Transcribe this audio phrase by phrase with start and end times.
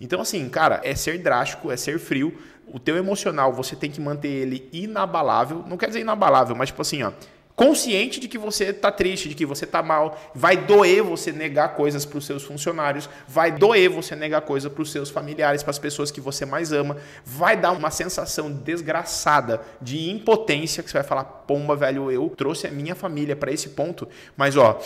[0.00, 2.36] Então, assim, cara, é ser drástico, é ser frio.
[2.66, 5.64] O teu emocional, você tem que manter ele inabalável.
[5.68, 7.12] Não quer dizer inabalável, mas tipo assim, ó
[7.60, 11.74] consciente de que você tá triste, de que você tá mal, vai doer você negar
[11.74, 15.70] coisas para os seus funcionários, vai doer você negar coisas para os seus familiares, para
[15.70, 20.96] as pessoas que você mais ama, vai dar uma sensação desgraçada de impotência que você
[20.96, 24.80] vai falar, pomba, velho, eu trouxe a minha família para esse ponto, mas ó,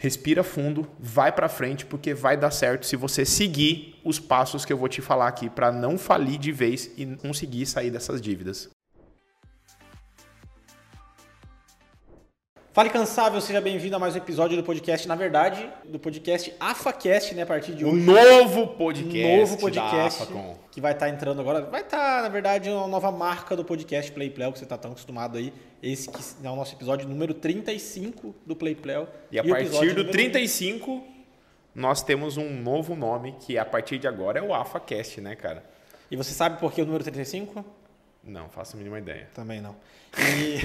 [0.00, 4.72] respira fundo, vai para frente porque vai dar certo se você seguir os passos que
[4.72, 8.70] eu vou te falar aqui para não falir de vez e conseguir sair dessas dívidas.
[12.80, 17.34] Fale Cansável, seja bem-vindo a mais um episódio do podcast, na verdade, do podcast AfaCast,
[17.34, 17.94] né, a partir de hoje.
[17.94, 19.38] Um novo podcast.
[19.38, 20.26] Novo podcast
[20.72, 21.60] que vai estar tá entrando agora.
[21.60, 24.78] Vai estar, tá, na verdade, uma nova marca do podcast Play Play, que você está
[24.78, 25.52] tão acostumado aí.
[25.82, 29.06] Esse que é o nosso episódio número 35 do Play Play.
[29.30, 31.04] E a e partir do 35, 1.
[31.74, 35.62] nós temos um novo nome, que a partir de agora é o AfaCast, né, cara?
[36.10, 37.62] E você sabe por que o número 35?
[38.24, 39.28] Não, faço a mínima ideia.
[39.34, 39.76] Também não.
[40.18, 40.58] E,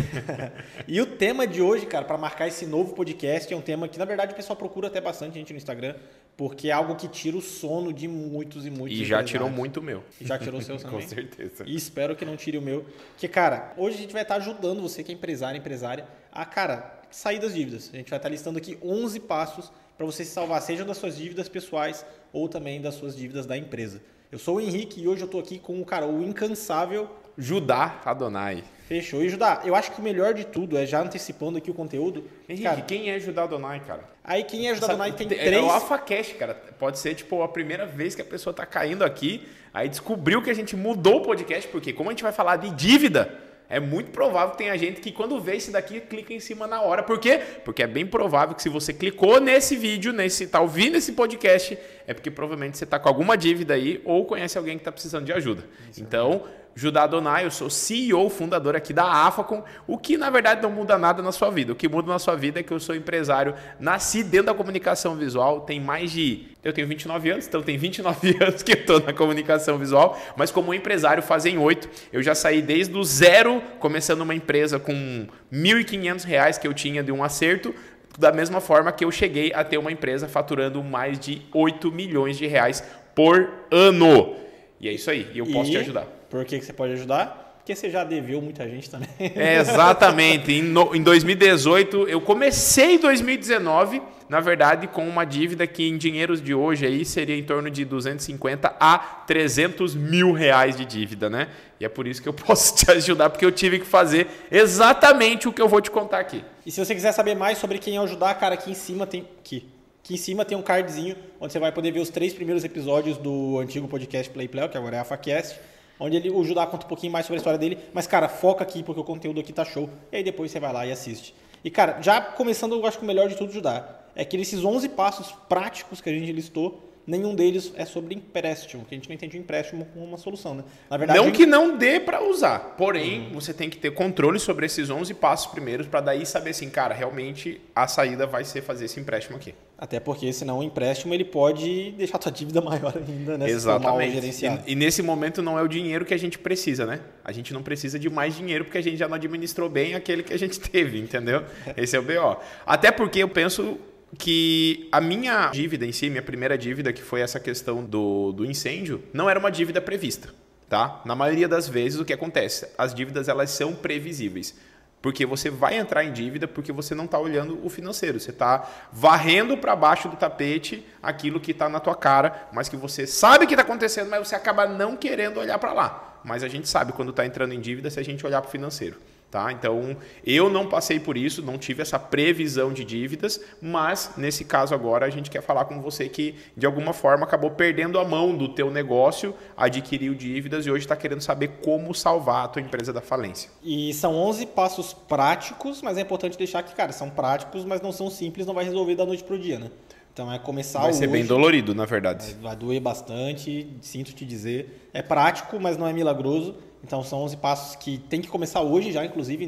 [0.95, 3.99] e o tema de hoje, cara, para marcar esse novo podcast, é um tema que,
[3.99, 5.95] na verdade, o pessoal procura até bastante gente no Instagram,
[6.35, 8.99] porque é algo que tira o sono de muitos e muitos.
[8.99, 10.03] E já tirou muito o meu.
[10.19, 11.01] E já tirou o seu também.
[11.01, 11.63] Com certeza.
[11.65, 12.85] E espero que não tire o meu.
[13.11, 17.01] Porque, cara, hoje a gente vai estar ajudando você que é empresário, empresária, a, cara,
[17.11, 17.89] sair das dívidas.
[17.93, 21.15] A gente vai estar listando aqui 11 passos para você se salvar, seja das suas
[21.15, 24.01] dívidas pessoais ou também das suas dívidas da empresa.
[24.31, 28.01] Eu sou o Henrique e hoje eu estou aqui com o cara, o incansável Judá
[28.03, 28.63] Adonai.
[28.87, 29.23] Fechou.
[29.23, 32.29] E Judá, eu acho que o melhor de tudo é já antecipando aqui o conteúdo.
[32.47, 34.03] Henrique, cara, quem é Judá Adonai, cara?
[34.23, 35.53] Aí quem é Judá Adonai tem é, três.
[35.53, 36.53] É o AlphaCast, cara.
[36.53, 40.51] Pode ser tipo a primeira vez que a pessoa tá caindo aqui, aí descobriu que
[40.51, 43.33] a gente mudou o podcast, porque como a gente vai falar de dívida,
[43.67, 46.81] é muito provável que tenha gente que quando vê esse daqui clica em cima na
[46.81, 47.01] hora.
[47.01, 47.41] Por quê?
[47.63, 51.77] Porque é bem provável que se você clicou nesse vídeo, nesse tá ouvindo esse podcast,
[52.05, 55.25] é porque provavelmente você tá com alguma dívida aí ou conhece alguém que está precisando
[55.25, 55.63] de ajuda.
[55.91, 60.29] Isso então, é Judá Donai, eu sou CEO, fundador aqui da Afacom, o que na
[60.29, 61.71] verdade não muda nada na sua vida.
[61.71, 65.15] O que muda na sua vida é que eu sou empresário, nasci dentro da comunicação
[65.15, 66.47] visual, tem mais de.
[66.61, 70.51] Eu tenho 29 anos, então tem 29 anos que eu estou na comunicação visual, mas
[70.51, 71.89] como empresário fazem oito.
[72.11, 77.01] Eu já saí desde o zero, começando uma empresa com R$ 1.500 que eu tinha
[77.01, 77.73] de um acerto,
[78.19, 82.37] da mesma forma que eu cheguei a ter uma empresa faturando mais de 8 milhões
[82.37, 82.83] de reais
[83.15, 84.35] por ano.
[84.81, 85.71] E é isso aí, e eu posso e...
[85.71, 86.05] te ajudar.
[86.35, 87.55] Por que, que você pode ajudar?
[87.59, 89.07] Porque você já deveu muita gente também.
[89.17, 90.51] É, exatamente.
[90.51, 95.97] Em, no, em 2018, eu comecei em 2019, na verdade, com uma dívida que em
[95.97, 101.29] dinheiros de hoje aí seria em torno de 250 a 300 mil reais de dívida,
[101.29, 101.47] né?
[101.79, 105.47] E é por isso que eu posso te ajudar, porque eu tive que fazer exatamente
[105.47, 106.43] o que eu vou te contar aqui.
[106.65, 109.25] E se você quiser saber mais sobre quem ajudar, cara, aqui em cima tem.
[109.39, 109.69] Aqui.
[110.03, 113.17] Aqui em cima tem um cardzinho onde você vai poder ver os três primeiros episódios
[113.17, 115.55] do antigo podcast Play Play, que agora é a FACast
[115.99, 118.63] onde ele, o Judá conta um pouquinho mais sobre a história dele, mas, cara, foca
[118.63, 121.33] aqui porque o conteúdo aqui tá show, e aí depois você vai lá e assiste.
[121.63, 124.63] E, cara, já começando, eu acho que o melhor de tudo, Judá, é que esses
[124.63, 129.09] 11 passos práticos que a gente listou, nenhum deles é sobre empréstimo, que a gente
[129.09, 130.63] não entende o empréstimo como uma solução, né?
[130.89, 131.37] Na verdade, não gente...
[131.37, 133.33] que não dê para usar, porém, uhum.
[133.33, 136.93] você tem que ter controle sobre esses 11 passos primeiros para daí saber assim, cara,
[136.93, 139.53] realmente a saída vai ser fazer esse empréstimo aqui.
[139.77, 143.49] Até porque senão o empréstimo ele pode deixar a tua dívida maior ainda, né?
[143.49, 144.45] Exatamente.
[144.45, 147.01] E, e, nesse momento não é o dinheiro que a gente precisa, né?
[147.23, 150.23] A gente não precisa de mais dinheiro porque a gente já não administrou bem aquele
[150.23, 151.43] que a gente teve, entendeu?
[151.75, 152.37] Esse é o BO.
[152.65, 153.77] Até porque eu penso
[154.17, 158.45] que a minha dívida em si, minha primeira dívida, que foi essa questão do, do
[158.45, 160.29] incêndio, não era uma dívida prevista,
[160.69, 161.01] tá?
[161.05, 162.67] Na maioria das vezes o que acontece?
[162.77, 164.55] As dívidas elas são previsíveis.
[165.05, 168.19] Porque você vai entrar em dívida porque você não está olhando o financeiro.
[168.19, 172.75] Você está varrendo para baixo do tapete aquilo que está na tua cara, mas que
[172.75, 176.19] você sabe que está acontecendo, mas você acaba não querendo olhar para lá.
[176.23, 178.51] Mas a gente sabe quando está entrando em dívida se a gente olhar para o
[178.51, 178.97] financeiro.
[179.35, 179.51] Tá?
[179.51, 184.73] Então, eu não passei por isso, não tive essa previsão de dívidas, mas nesse caso
[184.73, 188.33] agora a gente quer falar com você que de alguma forma acabou perdendo a mão
[188.33, 192.93] do teu negócio, adquiriu dívidas e hoje está querendo saber como salvar a tua empresa
[192.93, 193.49] da falência.
[193.61, 197.91] E são 11 passos práticos, mas é importante deixar que, cara, são práticos, mas não
[197.91, 199.69] são simples, não vai resolver da noite pro dia, né?
[200.15, 202.37] Então é começar Vai ser hoje, bem dolorido, na verdade.
[202.41, 204.89] Vai doer bastante, sinto te dizer.
[204.93, 206.55] É prático, mas não é milagroso.
[206.81, 209.43] Então são 11 passos que tem que começar hoje já, inclusive,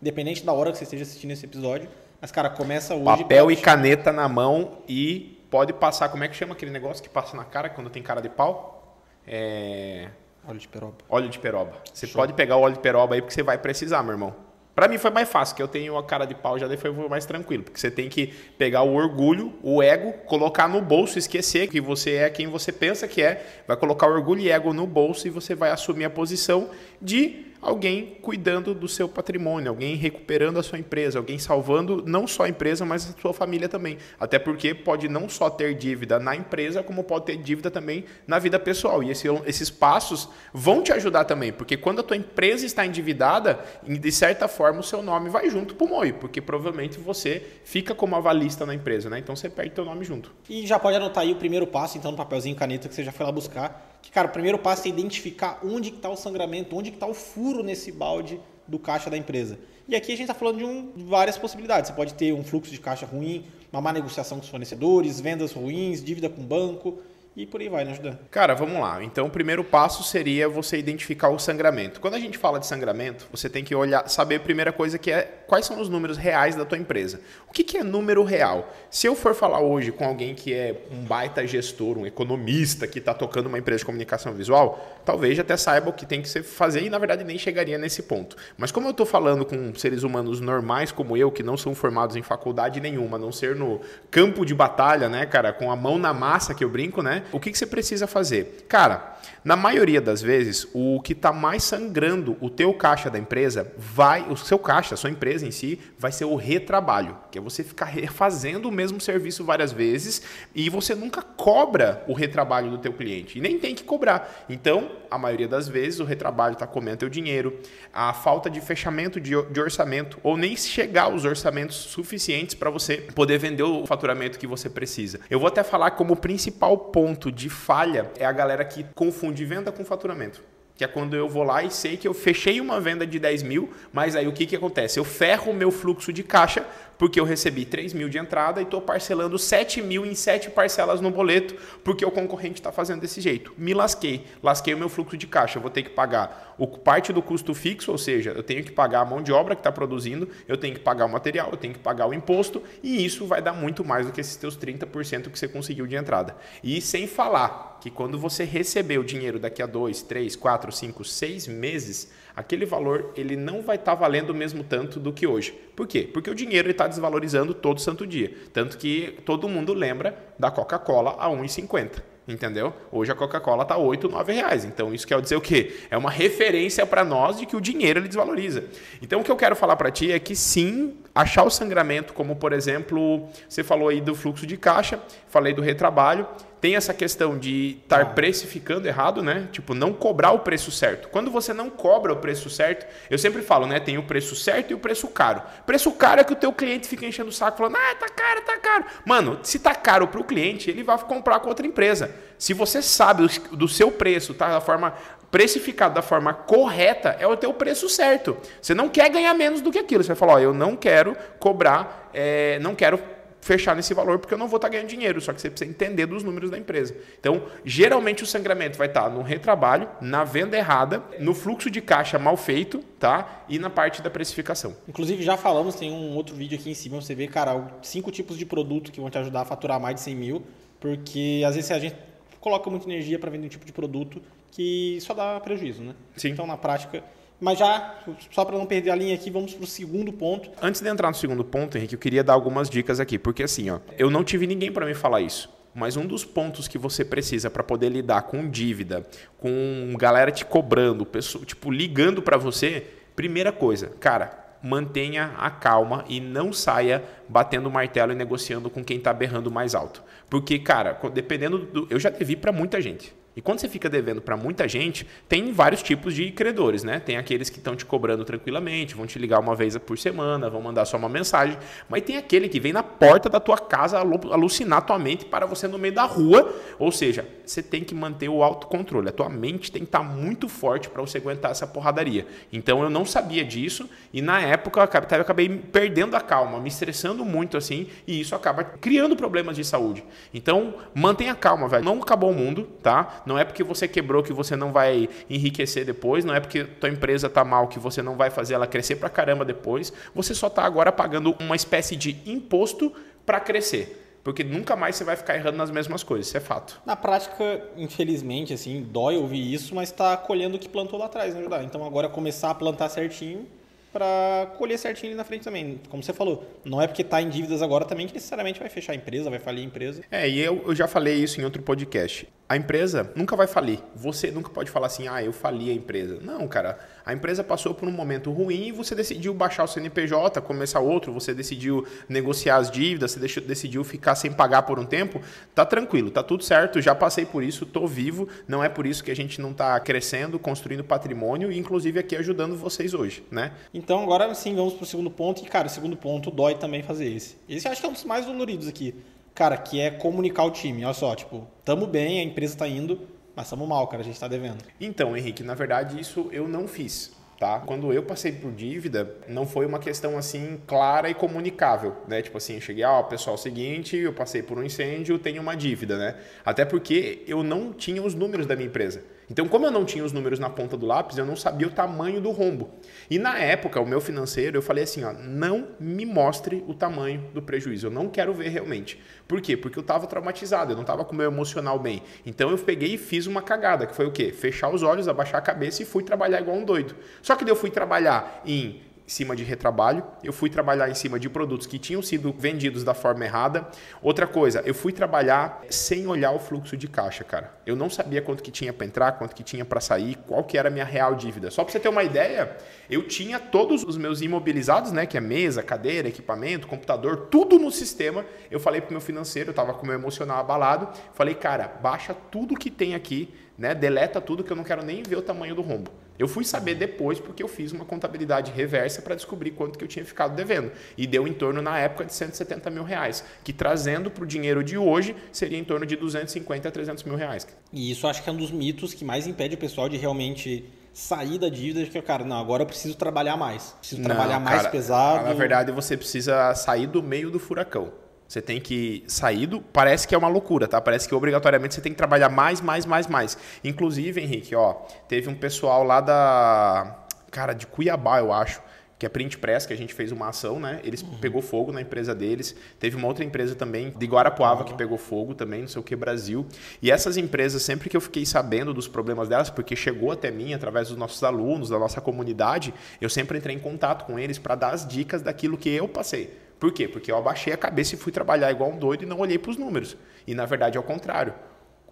[0.00, 1.88] independente da hora que você esteja assistindo esse episódio.
[2.20, 3.04] Mas, cara, começa hoje.
[3.04, 6.08] Papel e caneta na mão e pode passar.
[6.08, 8.96] Como é que chama aquele negócio que passa na cara quando tem cara de pau?
[9.26, 10.08] É.
[10.46, 10.98] Óleo de peroba.
[11.08, 11.72] Óleo de peroba.
[11.92, 12.20] Você Show.
[12.20, 14.49] pode pegar o óleo de peroba aí porque você vai precisar, meu irmão.
[14.80, 16.90] Para mim foi mais fácil, que eu tenho a cara de pau, já daí foi
[17.06, 21.68] mais tranquilo, porque você tem que pegar o orgulho, o ego, colocar no bolso, esquecer
[21.68, 25.26] que você é quem você pensa que é, vai colocar orgulho e ego no bolso
[25.26, 30.62] e você vai assumir a posição de alguém cuidando do seu patrimônio, alguém recuperando a
[30.62, 33.98] sua empresa, alguém salvando não só a empresa, mas a sua família também.
[34.18, 38.38] Até porque pode não só ter dívida na empresa, como pode ter dívida também na
[38.38, 39.02] vida pessoal.
[39.02, 43.60] E esse, esses passos vão te ajudar também, porque quando a tua empresa está endividada,
[43.82, 47.94] de certa forma o seu nome vai junto para o MOI, porque provavelmente você fica
[47.94, 49.18] como avalista na empresa, né?
[49.18, 50.32] Então você perde teu nome junto.
[50.48, 53.12] E já pode anotar aí o primeiro passo, então, no papelzinho caneta que você já
[53.12, 56.90] foi lá buscar, que, cara, o primeiro passo é identificar onde está o sangramento, onde
[56.90, 59.58] está o furo nesse balde do caixa da empresa.
[59.88, 61.90] E aqui a gente está falando de, um, de várias possibilidades.
[61.90, 65.52] Você pode ter um fluxo de caixa ruim, uma má negociação com os fornecedores, vendas
[65.52, 66.98] ruins, dívida com o banco
[67.36, 68.18] e por aí vai, né, ajudando.
[68.30, 69.02] Cara, vamos lá.
[69.02, 72.00] Então, o primeiro passo seria você identificar o sangramento.
[72.00, 75.10] Quando a gente fala de sangramento, você tem que olhar, saber a primeira coisa que
[75.10, 77.20] é quais são os números reais da tua empresa.
[77.48, 78.72] O que, que é número real?
[78.88, 83.00] Se eu for falar hoje com alguém que é um baita gestor, um economista que
[83.00, 86.44] está tocando uma empresa de comunicação visual, talvez até saiba o que tem que ser
[86.44, 88.36] fazer e na verdade nem chegaria nesse ponto.
[88.56, 92.14] Mas como eu estou falando com seres humanos normais como eu, que não são formados
[92.14, 95.98] em faculdade nenhuma, a não ser no campo de batalha, né, cara, com a mão
[95.98, 97.24] na massa que eu brinco, né?
[97.32, 98.66] O que, que você precisa fazer?
[98.68, 103.72] Cara, na maioria das vezes, o que está mais sangrando o teu caixa da empresa
[103.76, 107.40] vai, o seu caixa, a sua empresa em si, vai ser o retrabalho, que é
[107.40, 110.22] você ficar refazendo o mesmo serviço várias vezes
[110.54, 114.44] e você nunca cobra o retrabalho do teu cliente e nem tem que cobrar.
[114.48, 117.58] Então, a maioria das vezes, o retrabalho está comendo teu dinheiro,
[117.92, 122.98] a falta de fechamento de, de orçamento ou nem chegar aos orçamentos suficientes para você
[123.14, 125.20] poder vender o faturamento que você precisa.
[125.30, 129.44] Eu vou até falar como principal ponto de falha é a galera que confunde de
[129.44, 130.42] venda com faturamento.
[130.76, 133.42] Que é quando eu vou lá e sei que eu fechei uma venda de 10
[133.42, 134.98] mil, mas aí o que, que acontece?
[134.98, 136.64] Eu ferro o meu fluxo de caixa
[137.00, 141.00] porque eu recebi 3 mil de entrada e estou parcelando 7 mil em 7 parcelas
[141.00, 143.54] no boleto, porque o concorrente está fazendo desse jeito.
[143.56, 145.56] Me lasquei, lasquei o meu fluxo de caixa.
[145.56, 148.70] Eu vou ter que pagar o, parte do custo fixo, ou seja, eu tenho que
[148.70, 151.56] pagar a mão de obra que está produzindo, eu tenho que pagar o material, eu
[151.56, 154.58] tenho que pagar o imposto, e isso vai dar muito mais do que esses teus
[154.58, 156.36] 30% que você conseguiu de entrada.
[156.62, 161.02] E sem falar que quando você receber o dinheiro daqui a 2, 3, 4, 5,
[161.02, 165.26] 6 meses, aquele valor ele não vai estar tá valendo o mesmo tanto do que
[165.26, 165.52] hoje.
[165.76, 166.08] Por quê?
[166.12, 168.34] Porque o dinheiro está desvalorizando todo santo dia.
[168.52, 172.02] Tanto que todo mundo lembra da Coca-Cola a 1,50.
[172.26, 172.72] Entendeu?
[172.92, 174.64] Hoje a Coca-Cola está 8, 9 reais.
[174.64, 175.76] Então isso quer dizer o quê?
[175.90, 178.64] É uma referência para nós de que o dinheiro ele desvaloriza.
[179.02, 182.36] Então o que eu quero falar para ti é que sim, achar o sangramento, como
[182.36, 186.26] por exemplo, você falou aí do fluxo de caixa, falei do retrabalho,
[186.60, 188.06] tem essa questão de estar ah.
[188.06, 189.48] precificando errado, né?
[189.50, 191.08] Tipo, não cobrar o preço certo.
[191.08, 193.80] Quando você não cobra o preço certo, eu sempre falo, né?
[193.80, 195.42] Tem o preço certo e o preço caro.
[195.64, 198.42] Preço caro é que o teu cliente fica enchendo o saco falando, ah, tá caro,
[198.42, 198.84] tá caro.
[199.06, 202.14] Mano, se tá caro para o cliente, ele vai comprar com outra empresa.
[202.36, 204.50] Se você sabe do seu preço, tá?
[204.50, 204.94] Da forma
[205.30, 208.36] precificado da forma correta, é o teu preço certo.
[208.60, 210.02] Você não quer ganhar menos do que aquilo.
[210.02, 212.98] Você vai falar, ó, eu não quero cobrar, é, não quero
[213.40, 216.06] fechar nesse valor porque eu não vou estar ganhando dinheiro, só que você precisa entender
[216.06, 216.94] dos números da empresa.
[217.18, 222.18] Então, geralmente o sangramento vai estar no retrabalho, na venda errada, no fluxo de caixa
[222.18, 223.44] mal feito, tá?
[223.48, 224.76] E na parte da precificação.
[224.86, 228.36] Inclusive, já falamos, tem um outro vídeo aqui em cima, você vê, cara, cinco tipos
[228.36, 230.42] de produto que vão te ajudar a faturar mais de 100 mil,
[230.78, 231.96] porque às vezes a gente
[232.40, 235.94] coloca muita energia para vender um tipo de produto que só dá prejuízo, né?
[236.16, 236.30] Sim.
[236.30, 237.02] Então, na prática,
[237.40, 237.98] mas já,
[238.30, 240.50] só para não perder a linha aqui, vamos para o segundo ponto.
[240.60, 243.70] Antes de entrar no segundo ponto, Henrique, eu queria dar algumas dicas aqui, porque assim,
[243.70, 245.48] ó, eu não tive ninguém para me falar isso.
[245.74, 249.06] Mas um dos pontos que você precisa para poder lidar com dívida,
[249.38, 256.04] com galera te cobrando, pessoa, tipo, ligando para você, primeira coisa, cara, mantenha a calma
[256.08, 260.02] e não saia batendo o martelo e negociando com quem está berrando mais alto.
[260.28, 261.86] Porque, cara, dependendo do.
[261.88, 263.14] Eu já devi para muita gente.
[263.36, 266.98] E quando você fica devendo para muita gente, tem vários tipos de credores, né?
[266.98, 270.60] Tem aqueles que estão te cobrando tranquilamente, vão te ligar uma vez por semana, vão
[270.60, 271.56] mandar só uma mensagem,
[271.88, 275.68] mas tem aquele que vem na porta da tua casa alucinar tua mente para você
[275.68, 279.08] no meio da rua, ou seja, você tem que manter o autocontrole.
[279.08, 282.26] A tua mente tem que estar tá muito forte para você aguentar essa porradaria.
[282.52, 287.24] Então eu não sabia disso e na época eu acabei perdendo a calma, me estressando
[287.24, 290.04] muito assim, e isso acaba criando problemas de saúde.
[290.34, 291.84] Então, mantenha calma, velho.
[291.84, 293.19] Não acabou o mundo, tá?
[293.26, 296.88] Não é porque você quebrou que você não vai enriquecer depois, não é porque tua
[296.88, 299.92] empresa está mal que você não vai fazer ela crescer para caramba depois.
[300.14, 302.92] Você só está agora pagando uma espécie de imposto
[303.24, 303.96] para crescer.
[304.22, 306.80] Porque nunca mais você vai ficar errando nas mesmas coisas, isso é fato.
[306.84, 311.34] Na prática, infelizmente, assim, dói ouvir isso, mas está colhendo o que plantou lá atrás,
[311.34, 311.62] né, Judá?
[311.62, 313.46] Então agora começar a plantar certinho
[313.92, 315.80] para colher certinho ali na frente também.
[315.88, 318.92] Como você falou, não é porque está em dívidas agora também que necessariamente vai fechar
[318.92, 320.02] a empresa, vai falir a empresa.
[320.10, 322.28] É, e eu, eu já falei isso em outro podcast.
[322.50, 323.78] A empresa nunca vai falir.
[323.94, 326.18] Você nunca pode falar assim, ah, eu fali a empresa.
[326.20, 326.80] Não, cara.
[327.06, 331.12] A empresa passou por um momento ruim e você decidiu baixar o CNPJ, começar outro,
[331.12, 335.20] você decidiu negociar as dívidas, você decidiu ficar sem pagar por um tempo.
[335.54, 338.26] Tá tranquilo, tá tudo certo, já passei por isso, tô vivo.
[338.48, 342.16] Não é por isso que a gente não tá crescendo, construindo patrimônio e inclusive aqui
[342.16, 343.52] ajudando vocês hoje, né?
[343.72, 345.40] Então agora sim, vamos pro segundo ponto.
[345.40, 347.36] E, cara, o segundo ponto dói também fazer esse.
[347.48, 348.92] Esse eu acho que é um dos mais doloridos aqui.
[349.34, 350.84] Cara, que é comunicar o time.
[350.84, 354.14] Olha só, tipo, tamo bem, a empresa tá indo, mas estamos mal, cara, a gente
[354.14, 354.62] está devendo.
[354.80, 357.18] Então, Henrique, na verdade isso eu não fiz.
[357.38, 357.58] Tá?
[357.60, 362.20] Quando eu passei por dívida, não foi uma questão assim clara e comunicável, né?
[362.20, 366.16] Tipo assim, cheguei, ó, pessoal, seguinte, eu passei por um incêndio, tenho uma dívida, né?
[366.44, 369.02] Até porque eu não tinha os números da minha empresa.
[369.30, 371.70] Então, como eu não tinha os números na ponta do lápis, eu não sabia o
[371.70, 372.68] tamanho do rombo.
[373.08, 377.30] E na época, o meu financeiro, eu falei assim, ó, não me mostre o tamanho
[377.32, 379.00] do prejuízo, eu não quero ver realmente.
[379.28, 379.56] Por quê?
[379.56, 382.02] Porque eu estava traumatizado, eu não estava com o meu emocional bem.
[382.26, 384.32] Então eu peguei e fiz uma cagada, que foi o quê?
[384.32, 386.96] Fechar os olhos, abaixar a cabeça e fui trabalhar igual um doido.
[387.22, 391.28] Só que eu fui trabalhar em cima de retrabalho, eu fui trabalhar em cima de
[391.28, 393.68] produtos que tinham sido vendidos da forma errada.
[394.00, 397.52] Outra coisa, eu fui trabalhar sem olhar o fluxo de caixa, cara.
[397.66, 400.56] Eu não sabia quanto que tinha para entrar, quanto que tinha para sair, qual que
[400.56, 401.50] era a minha real dívida.
[401.50, 402.56] Só para você ter uma ideia,
[402.88, 407.70] eu tinha todos os meus imobilizados, né, que é mesa, cadeira, equipamento, computador, tudo no
[407.70, 408.24] sistema.
[408.50, 412.14] Eu falei pro meu financeiro, eu tava com o meu emocional abalado, falei: "Cara, baixa
[412.14, 413.74] tudo que tem aqui, né?
[413.74, 415.90] Deleta tudo que eu não quero nem ver o tamanho do rombo".
[416.20, 419.88] Eu fui saber depois porque eu fiz uma contabilidade reversa para descobrir quanto que eu
[419.88, 420.70] tinha ficado devendo.
[420.94, 423.24] E deu em torno, na época, de 170 mil reais.
[423.42, 427.16] Que trazendo para o dinheiro de hoje, seria em torno de 250 a 300 mil
[427.16, 427.48] reais.
[427.72, 430.70] E isso acho que é um dos mitos que mais impede o pessoal de realmente
[430.92, 433.74] sair da dívida de que, cara, não, agora eu preciso trabalhar mais.
[433.78, 435.24] Preciso trabalhar não, mais pesado.
[435.24, 437.90] Na verdade, você precisa sair do meio do furacão.
[438.30, 439.60] Você tem que sair do.
[439.60, 440.80] Parece que é uma loucura, tá?
[440.80, 443.36] Parece que obrigatoriamente você tem que trabalhar mais, mais, mais, mais.
[443.64, 444.74] Inclusive, Henrique, ó,
[445.08, 446.96] teve um pessoal lá da.
[447.28, 448.62] Cara, de Cuiabá, eu acho
[448.96, 450.80] que é Print Press, que a gente fez uma ação, né?
[450.84, 451.18] Eles uhum.
[451.18, 452.54] pegou fogo na empresa deles.
[452.78, 454.66] Teve uma outra empresa também de Guarapuava uhum.
[454.66, 456.46] que pegou fogo também, não sei o que, Brasil.
[456.80, 460.54] E essas empresas, sempre que eu fiquei sabendo dos problemas delas, porque chegou até mim
[460.54, 464.54] através dos nossos alunos, da nossa comunidade, eu sempre entrei em contato com eles para
[464.54, 466.48] dar as dicas daquilo que eu passei.
[466.60, 466.86] Por quê?
[466.86, 469.50] Porque eu abaixei a cabeça e fui trabalhar igual um doido e não olhei para
[469.50, 469.96] os números.
[470.26, 471.32] E na verdade é o contrário.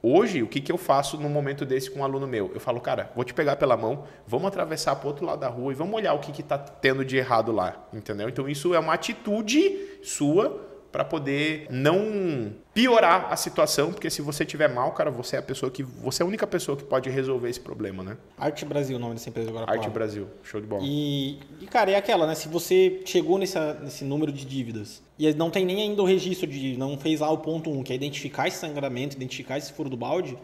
[0.01, 2.53] Hoje, o que, que eu faço num momento desse com um aluno meu?
[2.55, 5.49] Eu falo, cara, vou te pegar pela mão, vamos atravessar para o outro lado da
[5.49, 8.29] rua e vamos olhar o que está tendo de errado lá, entendeu?
[8.29, 14.45] Então, isso é uma atitude sua para poder não piorar a situação, porque se você
[14.45, 17.11] tiver mal, cara, você é a pessoa que você é a única pessoa que pode
[17.11, 18.17] resolver esse problema, né?
[18.39, 19.71] Arte Brasil, o nome dessa empresa agora.
[19.71, 20.83] Arte Brasil, show de bola.
[20.85, 22.35] E, e, cara, é aquela, né?
[22.35, 26.47] Se você chegou nessa, nesse número de dívidas e não tem nem ainda o registro
[26.47, 29.73] de não fez lá o ponto 1, um, que é identificar esse sangramento, identificar esse
[29.73, 30.39] furo do balde,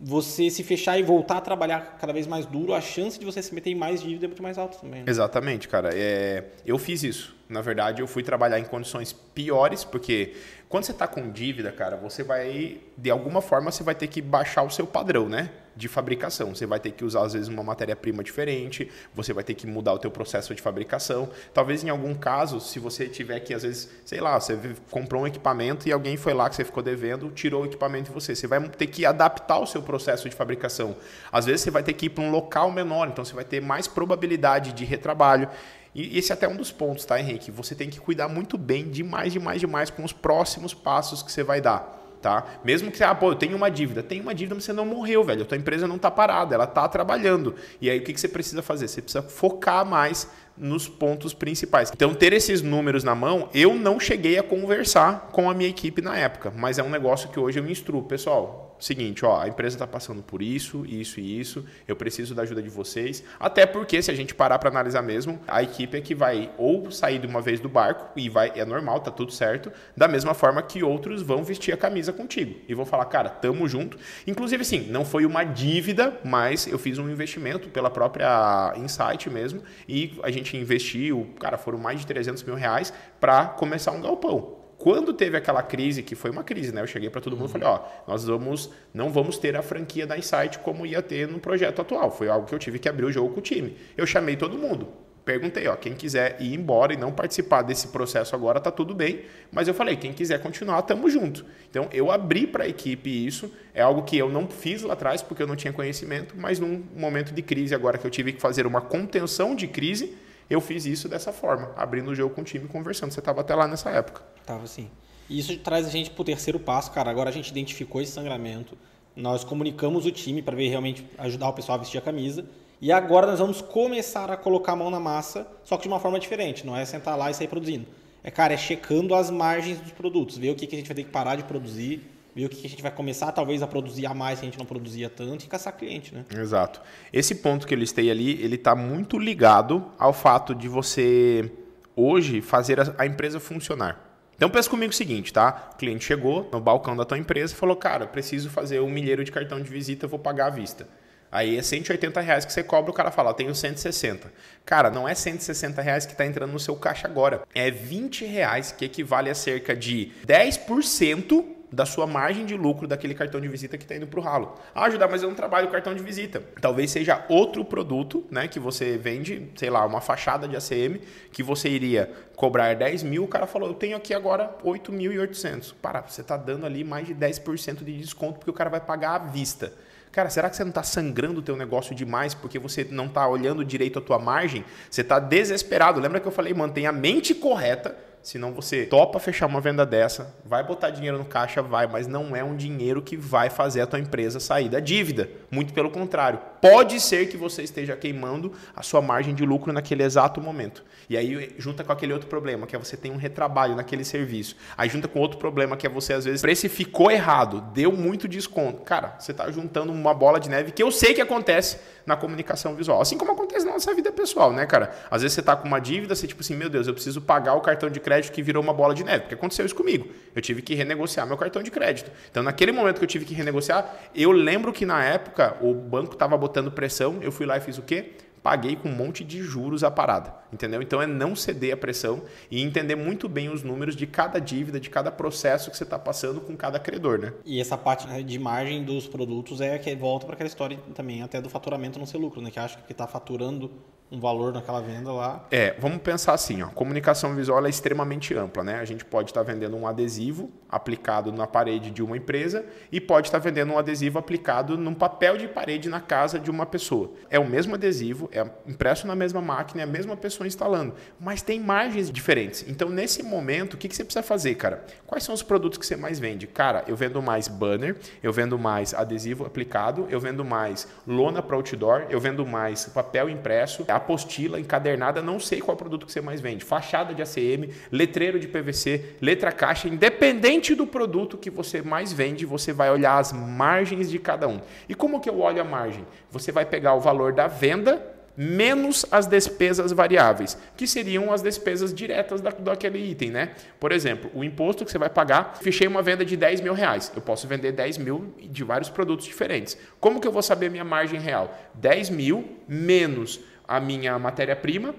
[0.00, 3.42] você se fechar e voltar a trabalhar cada vez mais duro, a chance de você
[3.42, 5.00] se meter em mais dívida é muito mais alta também.
[5.00, 5.06] Né?
[5.08, 5.90] Exatamente, cara.
[5.94, 7.37] É, eu fiz isso.
[7.48, 10.34] Na verdade, eu fui trabalhar em condições piores, porque
[10.68, 14.20] quando você está com dívida, cara, você vai, de alguma forma, você vai ter que
[14.20, 15.50] baixar o seu padrão, né?
[15.74, 16.54] De fabricação.
[16.54, 19.94] Você vai ter que usar, às vezes, uma matéria-prima diferente, você vai ter que mudar
[19.94, 21.30] o teu processo de fabricação.
[21.54, 24.58] Talvez, em algum caso, se você tiver que, às vezes, sei lá, você
[24.90, 28.12] comprou um equipamento e alguém foi lá que você ficou devendo, tirou o equipamento de
[28.12, 28.34] você.
[28.34, 30.96] Você vai ter que adaptar o seu processo de fabricação.
[31.32, 33.62] Às vezes, você vai ter que ir para um local menor, então você vai ter
[33.62, 35.48] mais probabilidade de retrabalho.
[35.94, 37.50] E esse é até um dos pontos, tá, Henrique?
[37.50, 41.42] Você tem que cuidar muito bem, demais, demais, demais, com os próximos passos que você
[41.42, 41.96] vai dar.
[42.20, 42.44] Tá?
[42.64, 44.02] Mesmo que, ah, pô, eu tenho uma dívida.
[44.02, 45.42] Tem uma dívida, mas você não morreu, velho.
[45.42, 47.54] A tua empresa não está parada, ela está trabalhando.
[47.80, 48.88] E aí, o que, você precisa fazer?
[48.88, 51.92] Você precisa focar mais nos pontos principais.
[51.94, 56.02] Então, ter esses números na mão, eu não cheguei a conversar com a minha equipe
[56.02, 58.02] na época, mas é um negócio que hoje eu instruo.
[58.02, 62.42] Pessoal, seguinte, ó, a empresa está passando por isso, isso e isso, eu preciso da
[62.42, 63.24] ajuda de vocês.
[63.38, 66.90] Até porque, se a gente parar para analisar mesmo, a equipe é que vai ou
[66.90, 70.34] sair de uma vez do barco, e vai é normal, tá tudo certo, da mesma
[70.34, 73.98] forma que outros vão vestir a camisa contigo e vão falar, cara, tamo junto.
[74.26, 79.62] Inclusive, sim, não foi uma dívida, mas eu fiz um investimento pela própria Insight mesmo,
[79.88, 84.57] e a gente investiu, cara, foram mais de 300 mil reais para começar um galpão.
[84.78, 86.80] Quando teve aquela crise, que foi uma crise, né?
[86.80, 90.06] Eu cheguei para todo mundo e falei, ó, nós vamos, não vamos ter a franquia
[90.06, 92.12] da Insight como ia ter no projeto atual.
[92.12, 93.76] Foi algo que eu tive que abrir o jogo com o time.
[93.96, 94.86] Eu chamei todo mundo.
[95.24, 99.22] Perguntei, ó, quem quiser ir embora e não participar desse processo agora, tá tudo bem.
[99.52, 101.44] Mas eu falei, quem quiser continuar, tamo junto.
[101.68, 103.52] Então eu abri para a equipe isso.
[103.74, 106.82] É algo que eu não fiz lá atrás porque eu não tinha conhecimento, mas num
[106.96, 110.16] momento de crise agora que eu tive que fazer uma contenção de crise,
[110.48, 113.12] Eu fiz isso dessa forma, abrindo o jogo com o time e conversando.
[113.12, 114.22] Você estava até lá nessa época.
[114.46, 114.90] Tava sim.
[115.28, 117.10] E isso traz a gente para o terceiro passo, cara.
[117.10, 118.76] Agora a gente identificou esse sangramento,
[119.14, 122.46] nós comunicamos o time para ver realmente ajudar o pessoal a vestir a camisa.
[122.80, 125.98] E agora nós vamos começar a colocar a mão na massa, só que de uma
[125.98, 126.64] forma diferente.
[126.64, 127.86] Não é sentar lá e sair produzindo.
[128.22, 130.94] É, cara, é checando as margens dos produtos, ver o que, que a gente vai
[130.94, 134.06] ter que parar de produzir, ver o que, a gente vai começar talvez a produzir
[134.06, 136.24] a mais que a gente não produzia tanto e caçar cliente, né?
[136.36, 136.80] Exato.
[137.12, 141.50] Esse ponto que eu listei ali, ele está muito ligado ao fato de você
[141.96, 144.04] hoje fazer a empresa funcionar.
[144.36, 145.70] Então pensa comigo o seguinte, tá?
[145.74, 149.24] O cliente chegou no balcão da tua empresa e falou, cara, preciso fazer um milheiro
[149.24, 150.86] de cartão de visita, vou pagar à vista.
[151.30, 154.32] Aí é 180 reais que você cobra, o cara fala, tenho 160.
[154.64, 157.42] Cara, não é 160 reais que está entrando no seu caixa agora.
[157.52, 163.14] É 20 reais, que equivale a cerca de 10% da sua margem de lucro daquele
[163.14, 164.54] cartão de visita que está indo para o ralo.
[164.74, 166.42] Ah, ajudar, mas eu não trabalho cartão de visita.
[166.60, 171.00] Talvez seja outro produto, né, que você vende, sei lá, uma fachada de ACM,
[171.32, 175.74] que você iria cobrar 10 mil, o cara falou, eu tenho aqui agora 8.800.
[175.80, 179.14] Para, você está dando ali mais de 10% de desconto porque o cara vai pagar
[179.14, 179.72] à vista.
[180.10, 183.28] Cara, será que você não está sangrando o teu negócio demais porque você não está
[183.28, 184.64] olhando direito a tua margem?
[184.90, 186.00] Você está desesperado.
[186.00, 190.34] Lembra que eu falei, mantenha a mente correta Senão você topa fechar uma venda dessa,
[190.44, 193.86] vai botar dinheiro no caixa, vai, mas não é um dinheiro que vai fazer a
[193.86, 195.30] tua empresa sair da dívida.
[195.50, 196.38] Muito pelo contrário.
[196.60, 200.84] Pode ser que você esteja queimando a sua margem de lucro naquele exato momento.
[201.08, 204.56] E aí junta com aquele outro problema, que é você tem um retrabalho naquele serviço.
[204.76, 208.82] Aí junta com outro problema, que é você às vezes precificou errado, deu muito desconto.
[208.82, 212.74] Cara, você está juntando uma bola de neve que eu sei que acontece na comunicação
[212.74, 213.02] visual.
[213.02, 214.90] Assim como acontece na nossa vida pessoal, né, cara?
[215.10, 217.54] Às vezes você está com uma dívida, você tipo assim, meu Deus, eu preciso pagar
[217.54, 220.08] o cartão de crédito que virou uma bola de neve, porque aconteceu isso comigo.
[220.34, 222.10] Eu tive que renegociar meu cartão de crédito.
[222.30, 226.14] Então, naquele momento que eu tive que renegociar, eu lembro que na época o banco
[226.14, 228.12] estava botando pressão, eu fui lá e fiz o quê?
[228.48, 230.80] Paguei com um monte de juros a parada, entendeu?
[230.80, 234.80] Então é não ceder a pressão e entender muito bem os números de cada dívida,
[234.80, 237.34] de cada processo que você está passando com cada credor, né?
[237.44, 241.20] E essa parte né, de margem dos produtos é que volta para aquela história também
[241.20, 242.50] até do faturamento não ser lucro, né?
[242.50, 243.70] Que acha que está faturando
[244.10, 245.44] um valor naquela venda lá.
[245.50, 248.80] É, vamos pensar assim, ó, comunicação visual é extremamente ampla, né?
[248.80, 253.00] A gente pode estar tá vendendo um adesivo aplicado na parede de uma empresa e
[253.00, 256.64] pode estar tá vendendo um adesivo aplicado num papel de parede na casa de uma
[256.64, 257.12] pessoa.
[257.30, 261.42] É o mesmo adesivo, é impresso na mesma máquina, é a mesma pessoa instalando, mas
[261.42, 262.64] tem margens diferentes.
[262.66, 264.84] Então, nesse momento, o que, que você precisa fazer, cara?
[265.06, 266.46] Quais são os produtos que você mais vende?
[266.46, 271.56] Cara, eu vendo mais banner, eu vendo mais adesivo aplicado, eu vendo mais lona para
[271.56, 276.40] outdoor, eu vendo mais papel impresso, apostila, encadernada, não sei qual produto que você mais
[276.40, 276.64] vende.
[276.64, 282.46] Fachada de ACM, letreiro de PVC, letra caixa, independente do produto que você mais vende,
[282.46, 284.60] você vai olhar as margens de cada um.
[284.88, 286.06] E como que eu olho a margem?
[286.30, 291.92] Você vai pegar o valor da venda menos as despesas variáveis, que seriam as despesas
[291.92, 293.50] diretas da, daquele item, né?
[293.80, 297.10] Por exemplo, o imposto que você vai pagar, fechei uma venda de 10 mil reais,
[297.16, 299.76] eu posso vender 10 mil de vários produtos diferentes.
[299.98, 301.52] Como que eu vou saber minha margem real?
[301.74, 304.94] 10 mil menos a minha matéria-prima,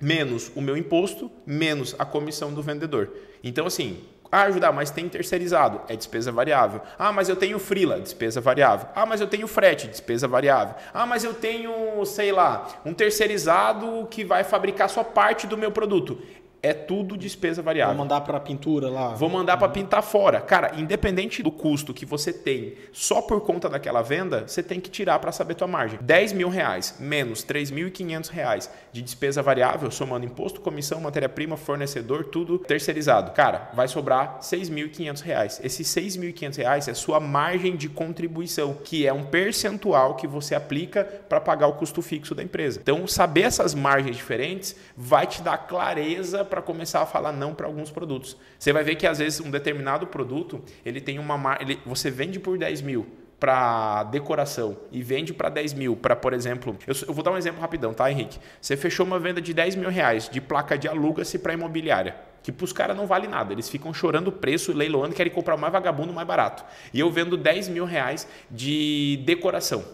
[0.00, 3.10] menos o meu imposto, menos a comissão do vendedor.
[3.42, 4.02] Então, assim,
[4.32, 6.80] ah, ajudar, mas tem terceirizado, é despesa variável.
[6.98, 8.88] Ah, mas eu tenho freela, despesa variável.
[8.92, 10.74] Ah, mas eu tenho frete, despesa variável.
[10.92, 15.70] Ah, mas eu tenho, sei lá, um terceirizado que vai fabricar só parte do meu
[15.70, 16.18] produto
[16.64, 17.94] é tudo despesa variável.
[17.94, 19.08] Vou mandar para pintura lá.
[19.08, 20.40] Vou mandar para pintar fora.
[20.40, 24.88] Cara, independente do custo que você tem só por conta daquela venda, você tem que
[24.88, 25.98] tirar para saber tua margem.
[26.00, 32.58] 10 mil reais menos 3.500 reais de despesa variável, somando imposto, comissão, matéria-prima, fornecedor, tudo
[32.58, 33.32] terceirizado.
[33.32, 35.60] Cara, vai sobrar 6.500 reais.
[35.62, 41.04] Esses 6.500 reais é sua margem de contribuição, que é um percentual que você aplica
[41.28, 42.80] para pagar o custo fixo da empresa.
[42.80, 47.66] Então, saber essas margens diferentes vai te dar clareza para começar a falar não para
[47.66, 48.36] alguns produtos.
[48.56, 52.38] Você vai ver que às vezes um determinado produto ele tem uma ele, você vende
[52.38, 53.06] por 10 mil
[53.40, 57.36] para decoração e vende para 10 mil, para, por exemplo, eu, eu, vou dar um
[57.36, 58.38] exemplo rapidão, tá, Henrique?
[58.60, 62.52] Você fechou uma venda de 10 mil reais de placa de aluga-se para imobiliária, que
[62.52, 65.58] para os caras não vale nada, eles ficam chorando o preço, leiloando, querem comprar o
[65.58, 66.64] mais vagabundo, mais barato.
[66.92, 69.84] E eu vendo 10 mil reais de decoração.